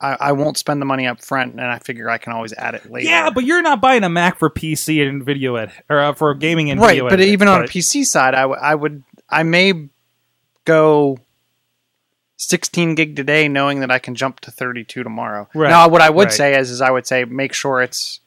[0.00, 2.74] I, I won't spend the money up front, and I figure I can always add
[2.74, 3.08] it later.
[3.08, 6.34] Yeah, but you're not buying a Mac for PC and video ed or uh, for
[6.34, 6.88] gaming and right.
[6.88, 7.64] video But editing, even on a?
[7.64, 9.88] PC side, I, w- I would I may
[10.66, 11.18] go
[12.36, 15.48] 16 gig today, knowing that I can jump to 32 tomorrow.
[15.54, 16.32] Right, Now, what I would right.
[16.32, 18.20] say is, is I would say make sure it's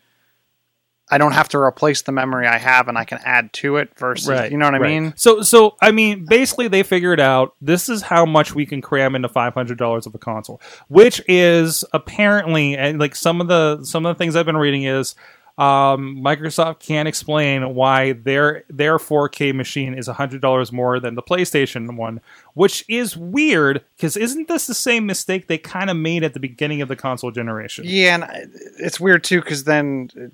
[1.11, 3.97] I don't have to replace the memory I have, and I can add to it.
[3.97, 4.89] Versus, Right, you know what I right.
[5.01, 5.13] mean?
[5.15, 9.15] So, so I mean, basically, they figured out this is how much we can cram
[9.15, 13.83] into five hundred dollars of a console, which is apparently, and like some of the
[13.83, 15.15] some of the things I've been reading is.
[15.57, 21.21] Um, Microsoft can't explain why their their 4K machine is hundred dollars more than the
[21.21, 22.21] PlayStation one,
[22.53, 26.39] which is weird because isn't this the same mistake they kind of made at the
[26.39, 27.83] beginning of the console generation?
[27.85, 30.27] Yeah, and it's weird too because then uh,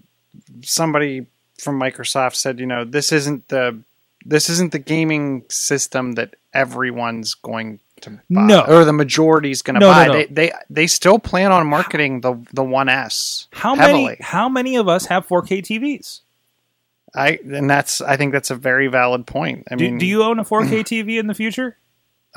[0.62, 1.26] somebody
[1.58, 3.80] from Microsoft said, you know, this isn't the
[4.26, 8.62] this isn't the gaming system that everyone's going to buy, No.
[8.68, 10.08] or the majority's going to No, no, buy.
[10.08, 10.14] no.
[10.14, 14.04] They, they they still plan on marketing the the One S How heavily.
[14.06, 16.22] many how many of us have 4K TVs?
[17.14, 19.68] I and that's I think that's a very valid point.
[19.72, 21.78] I Do, mean, do you own a 4K TV in the future?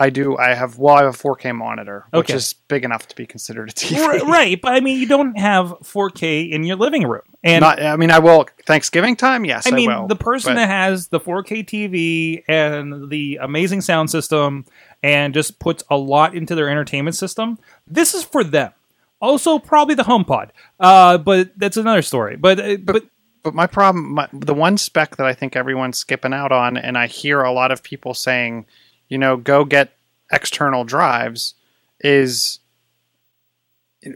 [0.01, 0.37] I do.
[0.39, 3.71] I have well, I have a 4K monitor, which is big enough to be considered
[3.71, 4.21] a TV.
[4.23, 7.97] right, but I mean, you don't have 4K in your living room, and Not, I
[7.97, 9.45] mean, I will Thanksgiving time.
[9.45, 13.39] Yes, I I, mean, will, the person but- that has the 4K TV and the
[13.43, 14.65] amazing sound system,
[15.03, 18.73] and just puts a lot into their entertainment system, this is for them.
[19.21, 22.37] Also, probably the HomePod, uh, but that's another story.
[22.37, 23.05] But uh, but
[23.43, 26.97] But my problem, my, the one spec that I think everyone's skipping out on, and
[26.97, 28.67] I hear a lot of people saying,
[29.09, 29.93] you know, go get
[30.31, 31.55] external drives,
[32.01, 32.61] is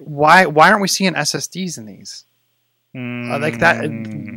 [0.01, 2.25] why why aren't we seeing SSDs in these?
[2.95, 3.89] Uh, like that,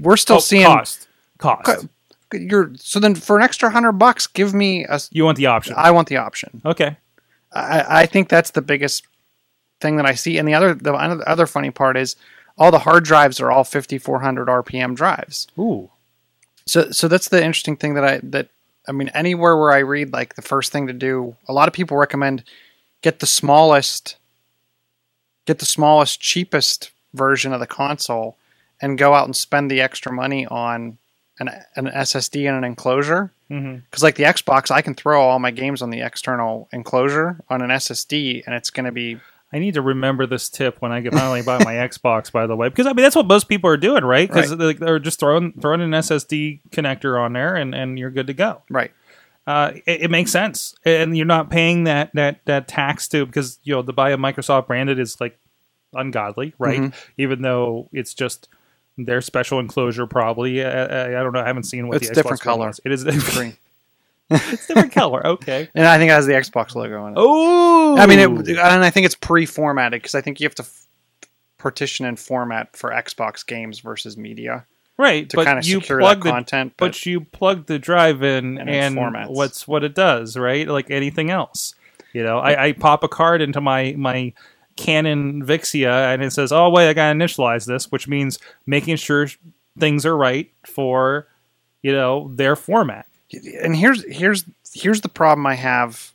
[0.01, 0.63] we're still oh, seeing.
[0.63, 1.87] cost, cost.
[2.33, 4.99] You're so then for an extra hundred bucks, give me a.
[5.11, 5.75] You want the option?
[5.77, 6.61] I want the option.
[6.65, 6.97] okay.
[7.53, 9.07] I, I think that's the biggest
[9.79, 10.37] thing that I see.
[10.37, 12.15] And the other the other funny part is
[12.57, 15.47] all the hard drives are all 5400 RPM drives.
[15.57, 15.89] Ooh.
[16.65, 18.49] So so that's the interesting thing that I that
[18.87, 21.73] I mean anywhere where I read like the first thing to do, a lot of
[21.73, 22.43] people recommend
[23.01, 24.17] get the smallest
[25.45, 28.35] get the smallest cheapest version of the console
[28.81, 30.97] and go out and spend the extra money on
[31.39, 33.31] an an SSD and an enclosure.
[33.49, 33.75] Mm-hmm.
[33.75, 37.61] Because like the Xbox, I can throw all my games on the external enclosure on
[37.61, 39.19] an SSD, and it's going to be
[39.55, 42.31] I need to remember this tip when I get finally buy my Xbox.
[42.31, 44.27] By the way, because I mean that's what most people are doing, right?
[44.27, 44.77] Because Right.
[44.77, 48.61] they're just throwing throwing an SSD connector on there, and and you're good to go.
[48.69, 48.91] right.
[49.47, 53.59] Uh, it, it makes sense, and you're not paying that that that tax to because
[53.63, 55.37] you know to buy a Microsoft branded is like
[55.93, 56.79] ungodly, right?
[56.79, 57.11] Mm-hmm.
[57.17, 58.49] Even though it's just
[58.97, 60.63] their special enclosure, probably.
[60.65, 61.41] I, I, I don't know.
[61.41, 62.69] I haven't seen what It's the different Xbox One color.
[62.71, 62.81] is.
[62.85, 63.55] It is Green.
[64.29, 65.25] it's different color.
[65.25, 65.69] Okay.
[65.75, 67.15] And I think it has the Xbox logo on it.
[67.17, 70.63] Oh, I mean, it, and I think it's pre-formatted because I think you have to
[70.63, 70.87] f-
[71.57, 74.65] partition and format for Xbox games versus media
[74.97, 76.73] right to kind of secure plug that the content.
[76.77, 79.29] but, But, you plug the drive in And and, formats.
[79.29, 81.75] what's what it does right like anything else
[82.13, 84.31] you know I, I pop a card into my my
[84.77, 89.27] canon vixia and it says oh wait i gotta initialize this which means making sure
[89.77, 91.27] things are right for
[91.81, 93.05] you know their format
[93.61, 96.11] and here's here's here's the problem I have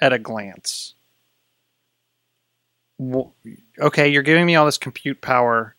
[0.00, 0.94] at a glance.
[3.80, 5.74] Okay, you're giving me all this compute power,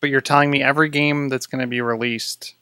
[0.00, 2.54] but you're telling me every game that's going to be released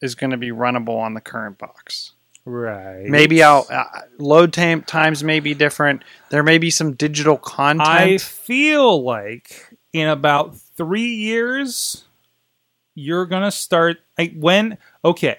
[0.00, 2.12] is going to be runnable on the current box.
[2.44, 3.84] right Maybe I'll uh,
[4.18, 6.02] load time times may be different.
[6.30, 7.88] There may be some digital content.
[7.88, 12.04] I feel like in about three years,
[12.94, 13.98] you're gonna start.
[14.18, 15.38] I, when okay,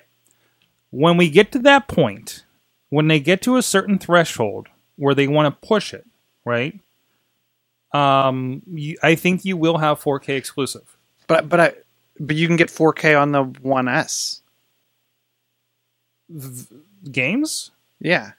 [0.93, 2.45] when we get to that point,
[2.89, 6.06] when they get to a certain threshold where they want to push it,
[6.45, 6.79] right?
[7.93, 10.95] Um, you, I think you will have 4K exclusive.
[11.27, 11.73] but but I
[12.19, 14.41] but you can get 4K on the One S.
[17.12, 17.71] Games?
[17.99, 18.32] Yeah.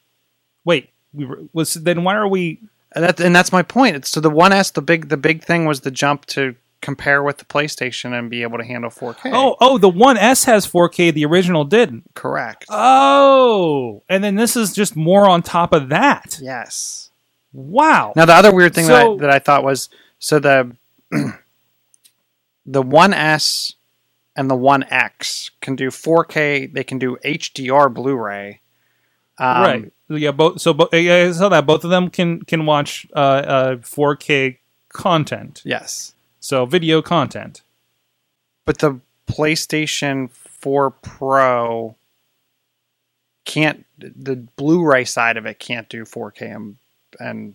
[0.64, 2.60] Wait, we were- was then why are we?
[2.92, 3.96] And that and that's my point.
[3.96, 6.54] It's so the One S the big the big thing was the jump to
[6.85, 9.31] compare with the PlayStation and be able to handle 4K.
[9.33, 11.12] Oh, oh, the One S has 4K.
[11.14, 12.05] The original didn't.
[12.14, 12.66] correct.
[12.68, 16.38] Oh, and then this is just more on top of that.
[16.42, 17.11] yes.
[17.53, 18.12] Wow.
[18.16, 20.77] Now the other weird thing So- that, I, that I thought was so the
[22.66, 23.75] the One S
[24.37, 26.73] and the One X can do 4K.
[26.73, 28.61] They can do HDR Blu-ray.
[29.38, 29.92] Um, right.
[30.09, 30.33] Yeah.
[30.33, 30.61] Both.
[30.61, 34.59] So bo- yeah, I saw that both of them can can watch uh, uh 4K
[34.90, 35.62] content.
[35.64, 36.13] Yes,
[36.44, 37.62] So video content.
[38.66, 41.96] but the PlayStation 4 Pro
[43.46, 43.87] can't.
[43.98, 46.76] The Blu-ray side of it can't do 4K and,
[47.18, 47.54] and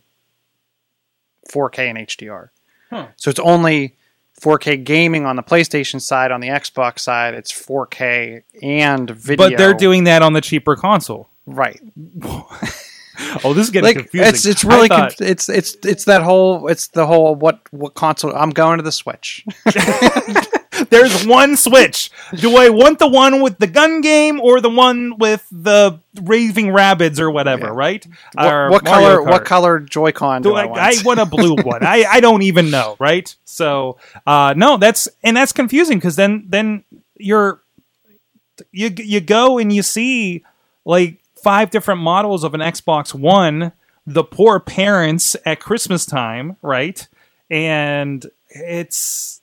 [1.51, 2.49] 4K and HDR.
[2.89, 3.07] Huh.
[3.15, 3.95] So it's only
[4.41, 6.31] 4K gaming on the PlayStation side.
[6.31, 9.49] On the Xbox side, it's 4K and video.
[9.49, 11.29] But they're doing that on the cheaper console.
[11.45, 11.79] right.
[13.43, 14.29] Oh, this is getting Like confusing.
[14.29, 17.93] it's it's really thought- conf- it's it's it's that whole it's the whole what what
[17.93, 19.45] console I'm going to the Switch.
[20.89, 22.09] There's one Switch.
[22.35, 26.71] Do I want the one with the gun game or the one with the raving
[26.71, 27.67] rabbits or whatever?
[27.67, 27.71] Yeah.
[27.71, 28.05] What,
[28.37, 30.79] what, what color what color Joy-Con do, Do I, I, want?
[30.81, 31.85] I want a blue one.
[31.85, 33.33] I, I don't even know, right?
[33.45, 36.83] So uh, no, that's and that's confusing because then then
[37.17, 37.61] you're
[38.71, 40.43] you you go and you see
[40.85, 43.71] like five different models of an Xbox One.
[44.05, 47.07] The poor parents at Christmas time, right?
[47.49, 49.41] And it's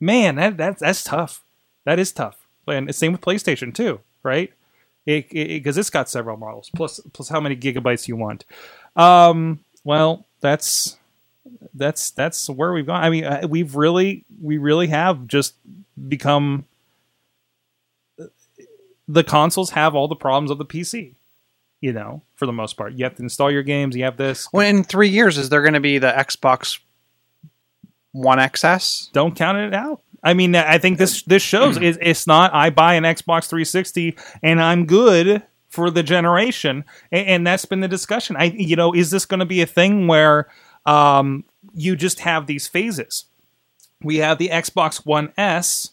[0.00, 1.44] man, that, that that's tough.
[1.84, 2.46] That is tough.
[2.66, 4.52] And same with PlayStation too, right?
[5.06, 8.44] Because it, it, has got several models plus plus how many gigabytes you want.
[8.94, 10.98] Um, well, that's
[11.74, 13.02] that's that's where we've gone.
[13.02, 15.54] I mean, uh, we've really we really have just
[16.08, 16.66] become
[19.08, 21.14] the consoles have all the problems of the PC.
[21.80, 23.96] You know, for the most part, you have to install your games.
[23.96, 24.48] You have this.
[24.52, 26.80] Well, in three years, is there going to be the Xbox
[28.10, 29.12] One XS?
[29.12, 30.02] Don't count it out.
[30.24, 32.52] I mean, I think this this shows it, it's not.
[32.52, 37.80] I buy an Xbox 360 and I'm good for the generation, and, and that's been
[37.80, 38.34] the discussion.
[38.36, 40.48] I, you know, is this going to be a thing where
[40.84, 41.44] um,
[41.74, 43.26] you just have these phases?
[44.02, 45.90] We have the Xbox One S.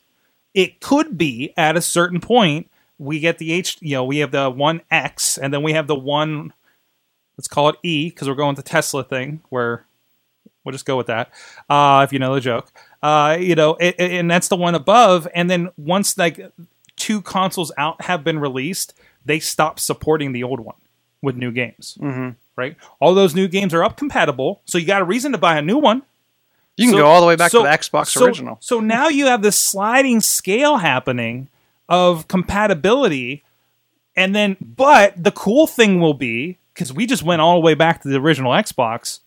[0.55, 3.77] It could be at a certain point we get the H.
[3.81, 6.53] You know, we have the One X, and then we have the one.
[7.37, 9.85] Let's call it E because we're going with the Tesla thing where
[10.63, 11.31] we'll just go with that.
[11.69, 12.71] Uh, if you know the joke,
[13.03, 15.27] uh, you know, it, it- and that's the one above.
[15.35, 16.39] And then once like
[16.95, 18.93] two consoles out have been released,
[19.25, 20.77] they stop supporting the old one
[21.21, 21.97] with new games.
[21.99, 22.29] Mm-hmm.
[22.55, 25.57] Right, all those new games are up compatible, so you got a reason to buy
[25.57, 26.03] a new one.
[26.77, 28.57] You can So- go all the way back so- to the Xbox so- original.
[28.61, 31.49] So now you have this sliding scale happening
[31.89, 33.43] of compatibility,
[34.15, 37.73] and then, but the cool thing will be because we just went all the way
[37.73, 39.19] back to the original Xbox.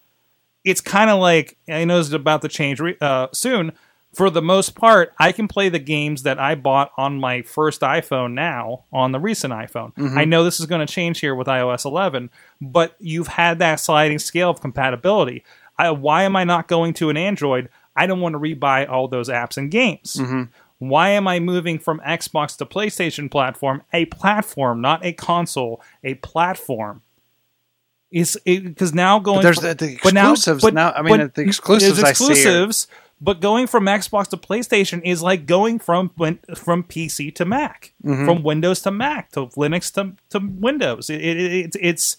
[0.65, 3.73] It's kind of like I know it's about to change re- uh, soon.
[4.15, 7.83] For the most part, I can play the games that I bought on my first
[7.83, 9.93] iPhone now on the recent iPhone.
[10.19, 13.77] I know this is going to change here with iOS 11, but you've had that
[13.81, 15.45] sliding scale of compatibility.
[15.79, 17.69] I, why am I not going to an Android?
[17.95, 20.19] I don't want to rebuy all those apps and games.
[20.79, 23.83] Why am I moving from Xbox to PlayStation platform?
[23.93, 27.03] A platform, not a console, a platform.
[28.11, 31.19] Is because now going there's from- the- the but now- exclusives but- now- I mean,
[31.19, 32.87] but the exclusives there's I see are- exclusives,
[33.21, 36.09] but going from Xbox to PlayStation is like going from
[36.55, 38.25] from PC to Mac, Mm-hmm.
[38.25, 41.11] from Windows to Mac, to Linux to, to Windows.
[41.11, 42.17] It, it, it, it's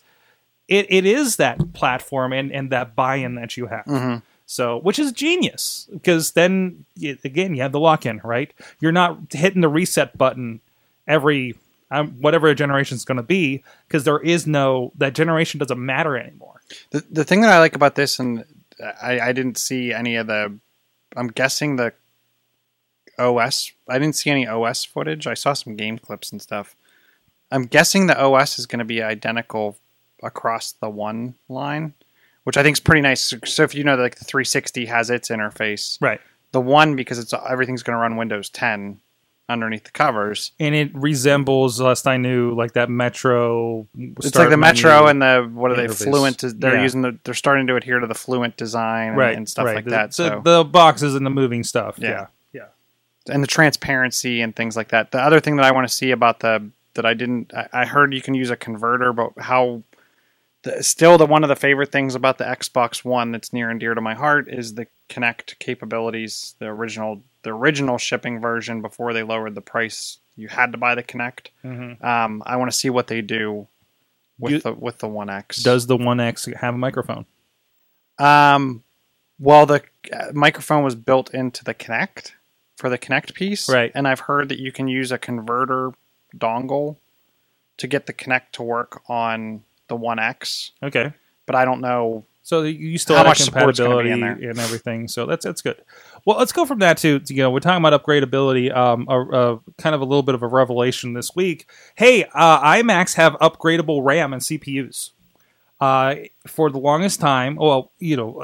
[0.68, 3.86] it, it is that platform and, and that buy-in that you have.
[3.86, 4.18] Mm-hmm.
[4.52, 6.86] So, which is genius because then
[7.24, 8.52] again you have the lock-in, right?
[8.80, 10.60] You're not hitting the reset button
[11.08, 11.54] every
[11.92, 16.18] um, whatever generation is going to be because there is no that generation doesn't matter
[16.18, 16.62] anymore.
[16.90, 18.44] The the thing that I like about this, and
[19.00, 20.58] I, I didn't see any of the.
[21.16, 21.94] I'm guessing the
[23.20, 23.72] OS.
[23.88, 25.28] I didn't see any OS footage.
[25.28, 26.76] I saw some game clips and stuff.
[27.52, 29.78] I'm guessing the OS is going to be identical
[30.24, 31.94] across the one line,
[32.44, 33.34] which I think is pretty nice.
[33.46, 36.20] So if you know, like the 360 has its interface, Right.
[36.52, 39.00] the one because it's everything's going to run Windows 10
[39.50, 40.52] underneath the covers.
[40.60, 43.88] and it resembles last I knew like that Metro.
[43.98, 45.88] It's like the Metro and the what are they.
[45.88, 46.44] Fluent?
[46.60, 46.82] They're Yeah.
[46.84, 49.76] using the they're starting to adhere to the Fluent design and, right and stuff right.
[49.78, 50.10] like The- that.
[50.10, 51.96] The, so the boxes and the moving stuff.
[51.98, 52.10] Yeah.
[52.10, 52.66] Yeah,
[53.26, 53.34] yeah.
[53.34, 55.12] and the transparency and things like that.
[55.12, 57.86] The other thing that I want to see about the that I didn't I, I
[57.86, 59.82] heard you can use a converter, but how
[60.64, 63.80] the, still the one of the favorite things about the Xbox One that's near and
[63.80, 66.56] dear to my heart is the Kinect capabilities.
[66.60, 70.96] The original the original shipping version before they lowered the price, you had to buy
[70.96, 71.48] the Kinect.
[72.04, 73.68] Um, I want to see what they do
[74.38, 75.64] with You- the with the One X.
[75.64, 77.26] Does the One X have a microphone?
[78.18, 78.84] um
[79.40, 79.82] Well, the
[80.14, 82.34] uh, microphone was built into the Kinect
[82.76, 83.92] for the Kinect piece, Right.
[83.96, 85.92] And I've heard that you can use a converter
[86.36, 86.98] dongle
[87.78, 91.12] to get the Kinect to work on the One X, Okay.
[91.46, 92.26] but I don't know.
[92.42, 95.08] So you- still How have much that support's gonna be compatibility in and everything.
[95.08, 95.78] So that's that's good.
[96.26, 98.76] Well, let's go from that to, to, you know we're talking about upgradability.
[98.76, 99.20] Um, a,
[99.56, 101.70] a kind of a little bit of a revelation this week.
[101.96, 105.12] Hey, uh, iMacs have upgradable RAM and CPUs.
[105.80, 106.16] Uh,
[106.46, 108.42] for the longest time, well, you know,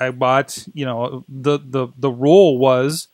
[0.00, 3.08] I, I bought, you know, the the the rule was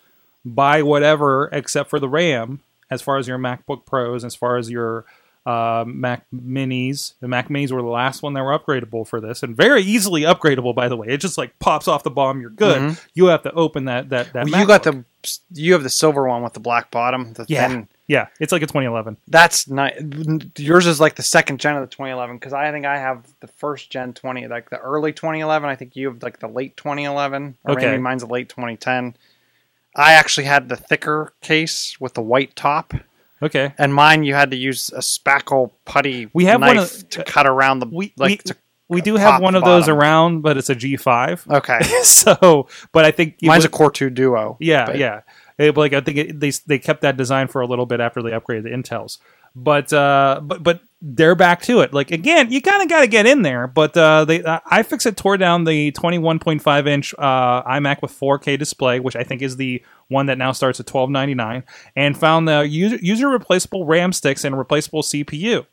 [0.44, 2.60] buy whatever except for the RAM,
[2.90, 5.06] as far as your MacBook Pros, as far as your
[5.48, 7.14] uh, Mac Minis.
[7.20, 10.22] The Mac Minis were the last one that were upgradable for this, and very easily
[10.22, 10.74] upgradable.
[10.74, 12.40] By the way, it just like pops off the bomb.
[12.40, 12.98] You're good.
[13.14, 14.44] You have to open that that that.
[14.44, 14.52] Mm-hmm.
[14.52, 15.04] Well, you got the
[15.54, 17.32] you have the silver one with the black bottom.
[17.32, 18.26] The yeah thin, yeah.
[18.40, 19.16] It's like a 2011.
[19.26, 19.94] that's not
[20.58, 23.48] yours is like the second gen of the 2011 because I think I have the
[23.48, 25.68] first gen 20 like the early 2011.
[25.68, 27.86] I think you have like the late 2011 or Okay.
[27.86, 29.16] maybe mine's the late 2010.
[29.96, 32.92] I actually had the thicker case with the white top,
[33.42, 33.72] Okay.
[33.78, 37.24] and mine you had to use a spackle putty We have knife one of- to
[37.24, 40.70] cut around the We like we, we do have one of those around, but it's
[40.70, 41.50] a G5.
[41.58, 41.78] okay.
[42.02, 44.56] so, but I think Mine's a Core 2 Duo.
[44.60, 45.20] Yeah, but- yeah.
[45.58, 48.22] It- like I think it, they they kept that design for a little bit after
[48.22, 49.18] they upgraded the Intels,
[49.56, 51.94] but uh, but but they're back to it.
[51.94, 53.66] Like again, you kind of got to get in there.
[53.66, 59.00] But uh, they uh, iFixit tore down the 21.5 inch uh, iMac with 4K display,
[59.00, 61.62] which I think is the one that now starts at 12.99,
[61.94, 65.66] and found the user, user replaceable RAM sticks and replaceable CPU.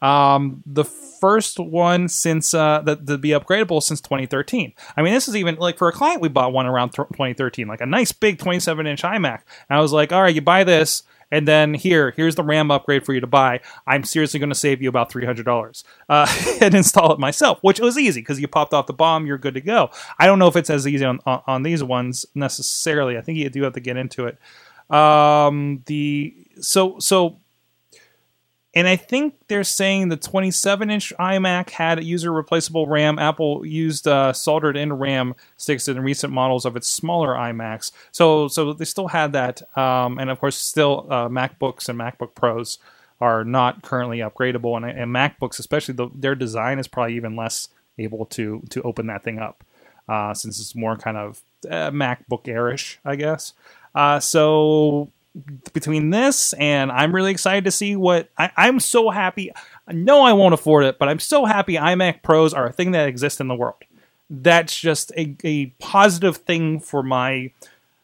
[0.00, 4.72] Um, the first one since uh, that to be upgradable since 2013.
[4.96, 7.68] I mean, this is even like for a client we bought one around th- 2013,
[7.68, 9.42] like a nice big 27 inch iMac.
[9.68, 11.02] And I was like, all right, you buy this.
[11.30, 13.60] And then here, here's the RAM upgrade for you to buy.
[13.86, 16.26] I'm seriously going to save you about three hundred dollars uh,
[16.60, 19.54] and install it myself, which was easy because you popped off the bomb, you're good
[19.54, 19.90] to go.
[20.18, 23.16] I don't know if it's as easy on, on, these ones necessarily.
[23.16, 24.38] I think you do have to get into it.
[24.94, 27.38] Um, the so so
[28.74, 33.18] and I think they're saying the 27 inch iMac had user replaceable RAM.
[33.18, 37.90] Apple used uh, soldered in RAM sticks in recent models of its smaller iMacs.
[38.12, 39.62] So, so they still had that.
[39.76, 42.78] Um, and of course, still uh, MacBooks and MacBook Pros
[43.20, 44.76] are not currently upgradable.
[44.76, 47.68] And, and MacBooks, especially the, their design, is probably even less
[47.98, 49.64] able to to open that thing up
[50.08, 53.52] uh, since it's more kind of uh, MacBook airish, I guess.
[53.94, 55.10] Uh, so
[55.72, 59.52] between this and I'm really excited to see what I, I'm so happy.
[59.86, 62.92] I know I won't afford it, but I'm so happy iMac Pros are a thing
[62.92, 63.82] that exists in the world.
[64.28, 67.52] That's just a, a positive thing for my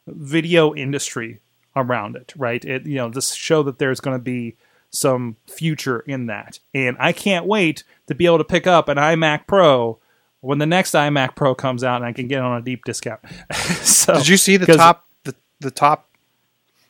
[0.07, 1.39] video industry
[1.75, 2.63] around it, right?
[2.63, 4.55] It you know, just show that there's going to be
[4.89, 6.59] some future in that.
[6.73, 9.99] And I can't wait to be able to pick up an iMac Pro
[10.41, 13.19] when the next iMac Pro comes out and I can get on a deep discount.
[13.81, 16.06] so Did you see the top the, the top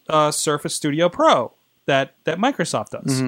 [0.09, 1.53] uh, Surface Studio Pro
[1.87, 3.21] that that Microsoft does.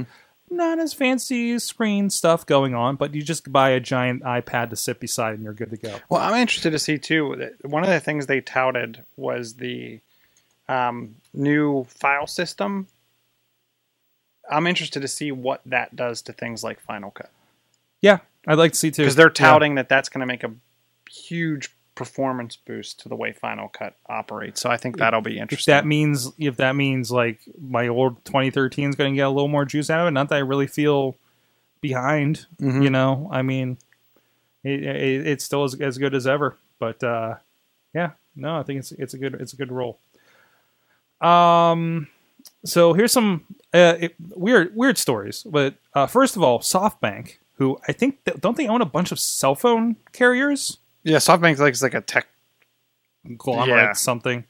[0.51, 4.77] Not as fancy screen stuff going on, but you just buy a giant iPad to
[4.77, 6.01] sit beside and you're good to go.
[6.09, 7.51] Well, I'm interested to see too.
[7.63, 10.01] One of the things they touted was the
[10.69, 12.87] um, new file system.
[14.51, 17.31] I'm interested to see what that does to things like Final Cut
[18.01, 19.33] Yeah, I'd like to see too because they're Yeah.
[19.35, 20.53] touting that that's going to make a
[21.11, 24.61] huge performance boost to the way Final Cut operates.
[24.61, 25.73] So I think that'll be If interesting.
[25.73, 29.49] that means if that means like my old 2013 is going to get a little
[29.49, 31.17] more juice out of it, not that I really feel
[31.81, 32.47] behind.
[32.61, 32.83] Mhm.
[32.85, 33.79] You know, I mean,
[34.65, 36.57] it, it, it's still as, as good as ever.
[36.79, 37.35] But uh,
[37.93, 39.99] yeah, no, I think it's it's a good it's a good role.
[41.21, 42.07] Um,
[42.65, 43.45] so here's some
[43.75, 45.43] uh, it, weird weird stories.
[45.43, 49.19] But uh, first of all, SoftBank, who I think don't they own a bunch of
[49.19, 50.79] cell phone carriers?
[51.09, 52.27] Yeah, SoftBank like is like a tech.
[53.25, 53.93] conglomerate Yeah.
[53.93, 54.45] something.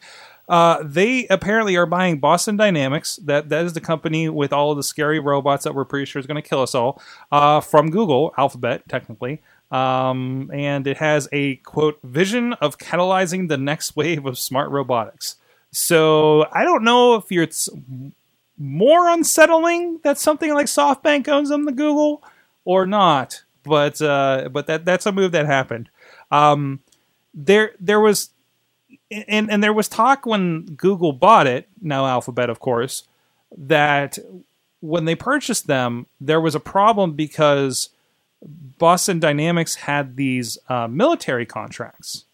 [0.49, 3.17] Uh, they apparently are buying Boston Dynamics.
[3.25, 6.21] That that is the company with all of the scary robots that we're pretty sure
[6.21, 7.03] is going to kill us all.
[7.31, 9.43] Uh, from Google, Alphabet, technically.
[9.71, 15.37] Um, and it has a quote vision of catalyzing the next wave of smart robotics.
[15.73, 17.69] So I don't know if it's
[18.57, 22.23] more unsettling that something like SoftBank owns them to Google
[22.65, 25.91] or not, but uh, but that that's a move that happened.
[26.31, 26.81] Um,
[27.35, 28.31] there there was
[29.11, 33.05] and and there was talk when Google bought it, now Alphabet, of course,
[33.57, 34.19] that
[34.81, 37.91] when they purchased them, there was a problem because
[38.43, 42.25] Boston Dynamics had these uh, military contracts,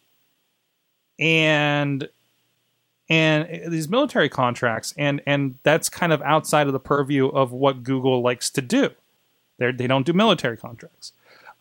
[1.18, 2.08] and
[3.08, 7.82] and these military contracts, and and that's kind of outside of the purview of what
[7.82, 8.90] Google likes to do.
[9.58, 11.12] They they don't do military contracts.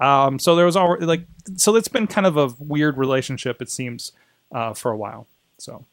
[0.04, 1.26] Um, so there was already like
[1.56, 4.12] so it's been kind of a weird relationship it seems
[4.54, 5.28] uh, for a while.
[5.58, 5.86] So,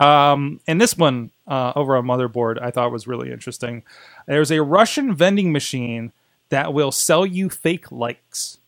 [0.00, 3.82] um, and this one uh, over on Motherboard I thought was really interesting.
[4.26, 6.12] There's a Russian vending machine
[6.48, 8.58] that will sell you fake likes.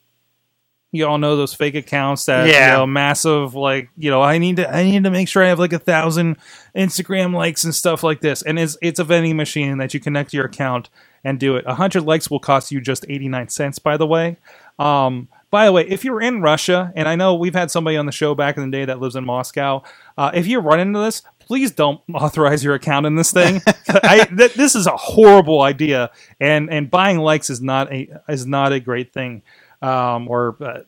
[0.94, 2.72] You all know those fake accounts that Yeah.
[2.72, 5.48] you know massive like you know I need to I need to make sure I
[5.48, 6.36] have like a thousand
[6.76, 8.42] Instagram likes and stuff like this.
[8.42, 10.90] And it's it's a vending machine that you connect to your account
[11.24, 11.64] and do it.
[11.66, 13.78] A hundred likes will cost you just eighty nine cents.
[13.78, 14.36] By the way,
[14.78, 18.06] um, by the way, if you're in Russia, and I know we've had somebody on
[18.06, 19.82] the show back in the day that lives in Moscow,
[20.16, 23.60] uh, if you run into this, please don't authorize your account in this thing.
[23.88, 26.10] I, th- this is a horrible idea,
[26.40, 29.42] and and buying likes is not a is not a great thing,
[29.82, 30.80] um, or uh,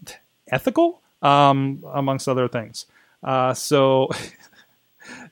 [0.49, 2.87] ethical, um, amongst other things.
[3.23, 4.09] Uh, so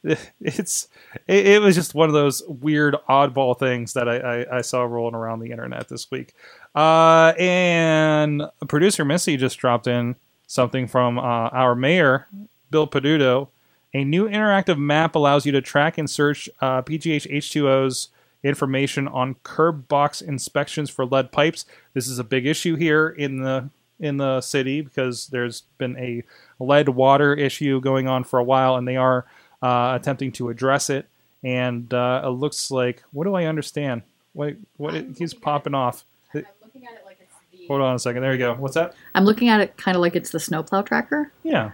[0.05, 0.89] it's
[1.27, 4.83] it, it was just one of those weird oddball things that I, I, I saw
[4.83, 6.35] rolling around the internet this week.
[6.75, 12.27] Uh, and producer Missy just dropped in something from uh, our mayor,
[12.71, 13.49] Bill Peduto.
[13.95, 18.09] A new interactive map allows you to track and search uh, PGH H2O's
[18.43, 21.65] information on curb box inspections for lead pipes.
[21.95, 23.69] This is a big issue here in the
[24.01, 26.25] in the city because there's been a
[26.59, 29.27] lead water issue going on for a while, and they are
[29.63, 31.07] uh, attempting to address it.
[31.45, 34.03] And uh, it looks like what do I understand?
[34.33, 36.05] What what it, he's popping off?
[36.35, 37.67] I'm looking at it like it's the.
[37.67, 38.23] Hold on a second.
[38.23, 38.55] There you go.
[38.55, 38.95] What's that?
[39.15, 41.73] I'm looking at it kind of like it's the snowplow tracker, Yeah.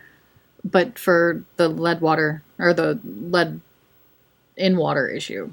[0.64, 3.60] but for the lead water or the lead
[4.56, 5.52] in water issue.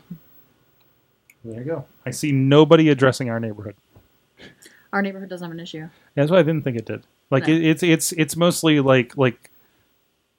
[1.43, 1.85] There you go.
[2.05, 3.75] I see nobody addressing our neighborhood.
[4.91, 5.89] Our neighborhood doesn't have an issue.
[6.15, 7.03] That's what I didn't think it did.
[7.29, 7.53] Like No.
[7.53, 9.51] it, it's it's it's mostly like like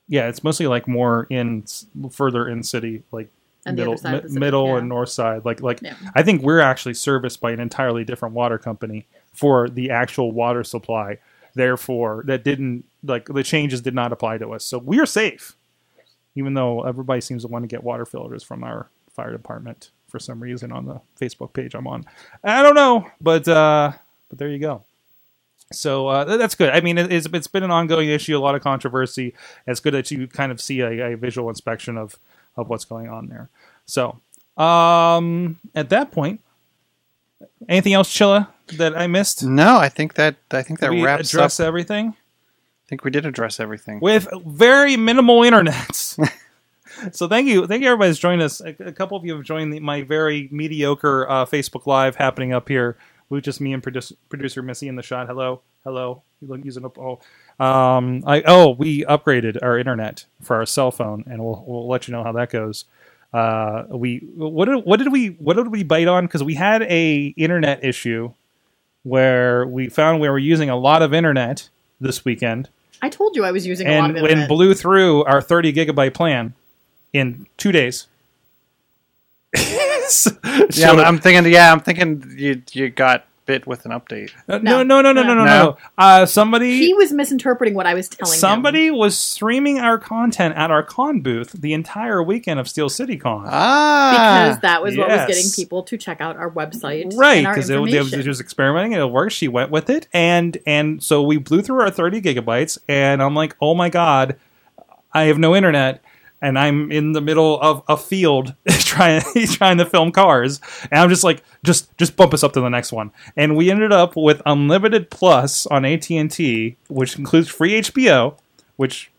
[0.09, 1.64] yeah, it's mostly like more in
[2.11, 3.30] further in city, like
[3.64, 4.76] And middle other side of the mi- city, middle yeah.
[4.78, 5.44] and north side.
[5.44, 5.94] Like like Yeah.
[6.14, 10.64] I think we're actually serviced by an entirely different water company for the actual water
[10.64, 11.18] supply.
[11.54, 15.57] Therefore, that didn't like the changes did not apply to us, so we're safe.
[16.34, 20.18] Even though everybody seems to want to get water filters from our fire department for
[20.18, 22.04] some reason on the Facebook page I'm on.
[22.44, 23.92] I don't know, but uh,
[24.28, 24.84] but there you go.
[25.73, 26.71] So uh, that's good.
[26.71, 29.35] I mean, it, it's, it's been an ongoing issue, a lot of controversy.
[29.67, 32.19] It's good that you kind of see a, a visual inspection of
[32.57, 33.49] of what's going on there.
[33.85, 34.19] So
[34.57, 36.41] um, at that point,
[37.69, 39.45] anything else, Chilla, that I missed?
[39.45, 41.53] No, I think that I think that we wraps up.
[41.61, 42.14] everything
[42.87, 43.99] I think we did address everything.
[43.99, 46.17] with very minimal internets.
[47.12, 48.61] so thank you, thank you, everybody's joined us.
[48.61, 52.53] A, a couple of you have joined the, my very mediocre uh, Facebook Live happening
[52.53, 52.97] up here
[53.29, 55.27] with just me and producer, producer Missy in the shot.
[55.27, 56.22] Hello, hello.
[56.41, 56.99] You look using up.
[56.99, 57.20] Oh,
[57.64, 62.09] um, I oh we upgraded our internet for our cell phone, and we'll we'll let
[62.09, 62.85] you know how that goes.
[63.33, 66.27] Uh, we what did what did we what did we bite on?
[66.27, 68.33] Because we had a internet issue
[69.03, 71.68] where we found we were using a lot of internet
[72.01, 72.68] this weekend
[73.03, 74.49] I told you I was using a lot and of internet.
[74.49, 76.55] blew through our 30 gigabyte plan
[77.12, 78.07] in two days.
[80.72, 81.52] Yeah, I'm, I'm thinking.
[81.52, 84.32] Yeah, I'm thinking you you got bit with an update.
[84.48, 85.44] Uh, no, no, no, no, no, no, No.
[85.44, 85.76] no.
[85.96, 86.78] Uh, somebody.
[86.78, 88.38] He was misinterpreting what I was telling him.
[88.40, 93.16] Somebody was streaming our content at our con booth the entire weekend of Steel City
[93.16, 93.44] Con.
[93.48, 97.70] Ah, because that was what was getting people to check out our website, right because
[97.70, 101.22] it, was- it it was experimenting it worked she went with it and and so
[101.22, 104.36] we blew through our 30 gigabytes and i'm like oh my god
[105.12, 106.02] i have no internet
[106.47, 111.09] and i'm in the middle of a field trying trying to film cars and i'm
[111.09, 114.16] just like just just bump us up to the next one and we ended up
[114.16, 118.38] with unlimited plus on at&t which includes free hbo
[118.76, 119.11] which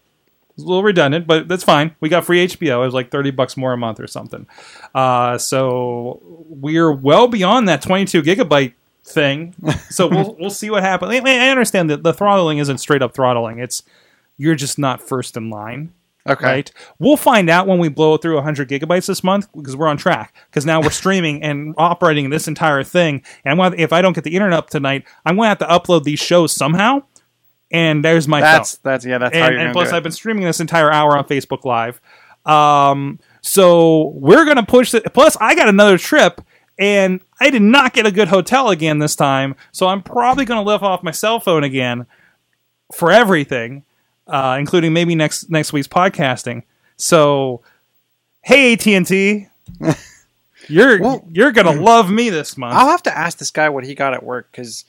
[0.58, 1.96] is a little redundant, but that's fine.
[2.00, 2.78] We got free HBO.
[2.78, 4.48] It was like thirty bucks more a month or something.
[4.94, 8.74] Uh, so we're well beyond that twenty-two gigabyte
[9.04, 9.54] thing.
[9.90, 11.12] So we'll we'll see what happens.
[11.14, 13.60] I, I understand that the throttling isn't straight up throttling.
[13.60, 13.84] It's
[14.38, 15.94] you're just not first in line.
[16.28, 16.46] Okay.
[16.46, 16.72] Right.
[17.00, 20.36] We'll find out when we blow through 100 gigabytes this month because we're on track.
[20.50, 23.24] Because now we're streaming and operating this entire thing.
[23.44, 25.58] And I'm gonna, if I don't get the internet up tonight, I'm going to have
[25.60, 27.04] to upload these shows somehow.
[27.72, 29.18] And there's my That's phone that's yeah.
[29.18, 29.92] That's how and, you're and plus.
[29.92, 32.00] I've been streaming this entire hour on Facebook Live.
[32.46, 35.14] Um, so we're gonna push it.
[35.14, 36.42] Plus, I got another trip,
[36.80, 39.56] and I did not get a good hotel again this time.
[39.72, 42.06] So I'm probably gonna live off my cell phone again
[42.94, 43.84] for everything,
[44.28, 46.64] uh, including maybe next next week's podcasting.
[46.98, 47.62] So,
[48.42, 49.48] hey AT and T,
[50.68, 52.76] you're Well- you're gonna love me this month.
[52.76, 54.86] I'll have to ask this guy what he got at work because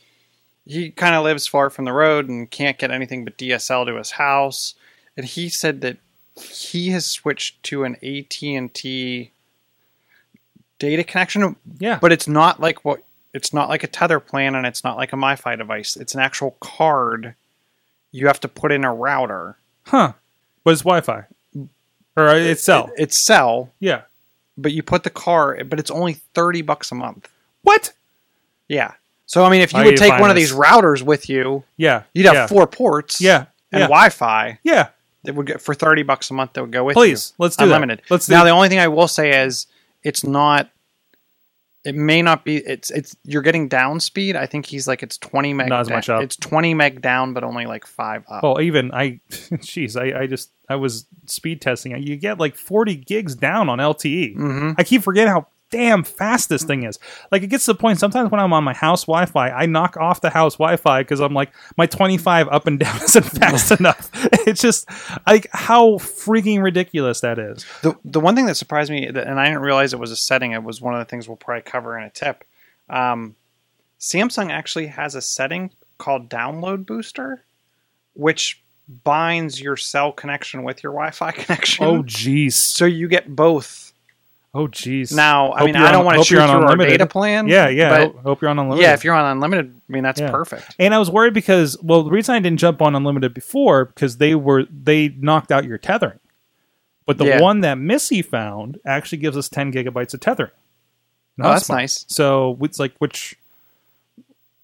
[0.66, 3.96] he kind of lives far from the road and can't get anything but DSL to
[3.96, 4.74] his house.
[5.16, 5.96] And he said that
[6.40, 9.30] he has switched to an AT and T
[10.78, 13.02] data connection, yeah, but it's not like what
[13.34, 15.96] it's not like a tether plan and it's not like a MiFi device.
[15.96, 17.34] It's an actual card.
[18.12, 19.56] You have to put in a router.
[19.86, 20.12] huh?
[20.64, 21.24] But it's Wi-Fi
[22.16, 22.90] or uh, it's cell.
[22.96, 24.02] It's cell, yeah.
[24.56, 27.28] but you put the car, but it's only thirty bucks a month.
[27.62, 27.92] What?
[28.68, 28.92] Yeah.
[29.26, 30.50] So I mean, if you I would to take find one of this.
[30.50, 32.02] these routers with you, Yeah.
[32.14, 32.46] you'd have yeah.
[32.46, 33.20] four ports.
[33.20, 33.46] Yeah.
[33.72, 33.86] and yeah.
[33.86, 34.88] Wi-Fi Yeah.
[35.24, 36.54] that would get for thirty bucks a month.
[36.54, 37.44] That would go with Please, you.
[37.44, 37.74] let's do that.
[37.74, 38.02] unlimited.
[38.10, 39.66] Let's do now the only thing I will say is
[40.02, 40.70] it's not.
[41.88, 42.56] It may not be.
[42.58, 44.36] It's it's you're getting down speed.
[44.36, 45.68] I think he's like it's twenty meg.
[45.70, 46.22] Not as da- much up.
[46.22, 48.42] It's twenty meg down, but only like five up.
[48.42, 51.96] Well, even I, jeez, I, I just I was speed testing.
[52.02, 54.36] You get like 40 gigs down on LTE.
[54.36, 54.74] Mhm.
[54.76, 56.98] I keep forgetting how damn fast this thing is.
[57.30, 59.96] Like it gets to the point sometimes when I'm on my house Wi-Fi, I knock
[59.96, 64.10] off the house Wi-Fi because I'm like my 25 up and down isn't fast enough.
[64.48, 64.88] It's just
[65.26, 67.66] like how freaking ridiculous that is.
[67.82, 70.52] The the one thing that surprised me, and I didn't realize it was a setting.
[70.52, 72.44] It was one of the things we'll probably cover in a tip.
[72.88, 73.36] Um,
[74.00, 77.44] Samsung actually has a setting called Download Booster,
[78.14, 81.84] which binds your cell connection with your Wi-Fi connection.
[81.84, 82.56] Oh geez!
[82.56, 83.87] so you get both.
[84.54, 85.14] Oh jeez.
[85.14, 87.48] Now, I Hope mean, I don't want to shoot on our data plan.
[87.48, 87.90] Yeah, yeah.
[87.90, 88.82] but hope, hope you're on unlimited.
[88.82, 90.30] yeah, if you're on unlimited, I mean, that's Yeah.
[90.30, 90.74] perfect.
[90.78, 94.16] And I was worried because, well, the reason I didn't jump on unlimited before because
[94.16, 96.18] they were they knocked out your tethering,
[97.04, 97.40] but the Yeah.
[97.42, 100.50] one that Missy found actually gives us 10 gigabytes of tethering.
[101.40, 102.04] Oh, that's nice.
[102.08, 103.36] So it's like which,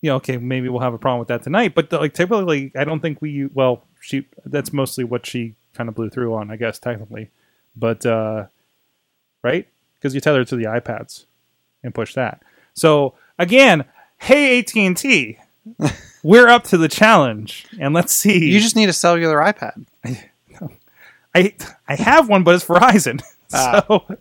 [0.01, 1.75] you know, okay, maybe we'll have a problem with that tonight.
[1.75, 3.47] But like typically, I don't think we.
[3.53, 7.31] Well, she that's mostly what she kind of blew through on, I guess technically,
[7.77, 8.47] but uh
[9.43, 9.67] right
[10.05, 11.25] because you tether it to the iPads
[11.83, 12.43] and push that.
[12.75, 13.87] So again,
[14.19, 15.39] hey AT and T,
[16.23, 18.53] we're up to the challenge, and let's see.
[18.53, 19.87] You just need a cellular iPad.
[21.35, 21.55] I
[21.89, 23.23] I have one, but it's Verizon.
[23.57, 23.85] Ah.
[23.87, 24.19] So,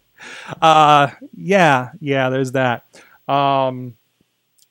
[0.62, 2.86] uh, yeah, yeah, there's that.
[3.28, 3.96] Um,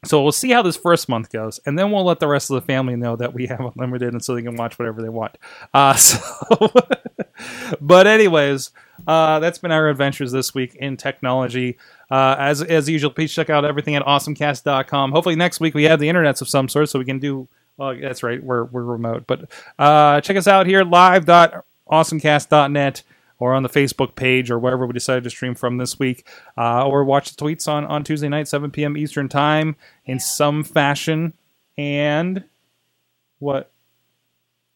[0.05, 2.55] so we'll see how this first month goes, and then we'll let the rest of
[2.55, 5.37] the family know that we have unlimited, and so they can watch whatever they want.
[5.75, 6.71] Uh, so,
[7.81, 8.71] but anyways,
[9.07, 11.77] uh, that's been our adventures this week in technology.
[12.11, 15.13] Uh, as as usual, please check out everything at awesomecast.com.
[15.13, 17.47] Hopefully next week we have the internets of some sort, so we can do.
[17.77, 23.03] Well, that's right, we're we're remote, but uh, check us out here live.awesomecast.net
[23.43, 26.87] or on the Facebook page or wherever we decided to stream from this week, uh,
[26.87, 28.97] or watch the tweets on, on Tuesday night, 7 p.m.
[28.97, 29.75] Eastern Time
[30.05, 31.33] in some fashion.
[31.77, 32.45] And
[33.41, 33.73] what?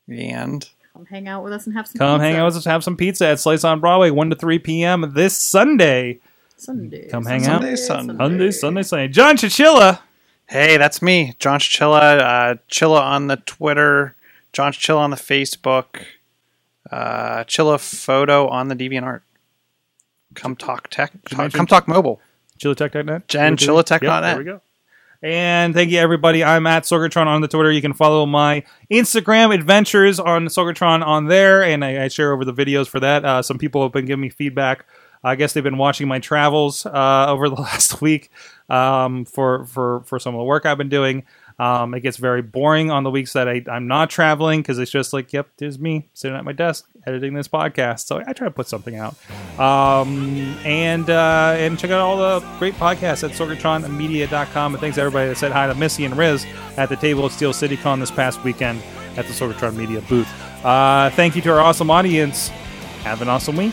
[0.09, 1.99] And Come hang out with us and have some.
[1.99, 2.26] Come pizza.
[2.26, 5.12] hang out with us, have some pizza at Slice on Broadway, 1 to 3 p.m.
[5.14, 6.20] this Sunday.
[6.57, 7.09] Sunday.
[7.11, 7.61] Come hang out.
[7.61, 8.14] Sunday, Sunday.
[8.16, 9.09] Sunday, Sunday, Sunday.
[9.09, 10.01] John Chichilla.
[10.49, 12.18] hey, that's me, John Chilla.
[12.20, 14.16] Uh, Chilla on the Twitter,
[14.55, 16.03] John Chilla on the Facebook,
[16.90, 19.20] uh, Chilla photo on the DeviantArt.
[20.34, 21.12] Come talk tech.
[21.28, 22.20] Talk, come talk mobile.
[22.59, 23.28] Chillatech.net.
[23.28, 24.22] Jen, Yep, chillatech.net.
[24.22, 24.61] there we go.
[25.22, 26.44] And thank you, everybody.
[26.44, 27.72] I'm at Sorgatron on the Twitter.
[27.72, 32.44] You can follow my Instagram adventures on Sorgatron on there, and I, I share over
[32.44, 33.24] the videos for that.
[33.24, 34.84] Uh, some people have been giving me feedback
[35.26, 38.30] I guess they've been watching my travels uh, over the last week
[38.68, 41.24] um, for for for some of the work I've been doing.
[41.59, 44.90] Um, it gets very boring on the weeks that I, I'm not traveling because it's
[44.90, 48.07] just like, yep, there's me sitting at my desk editing this podcast.
[48.07, 49.16] So I try to put something out.
[49.59, 54.74] Um, and uh, and check out all the great podcasts at sorgatronmedia.com.
[54.74, 56.44] And thanks everybody that said hi to Missy and Riz
[56.76, 58.82] at the table at Steel City Con this past weekend
[59.16, 60.28] at the Sorgatron Media booth.
[60.64, 62.48] Uh, thank you to our awesome audience.
[63.04, 63.72] Have an awesome week.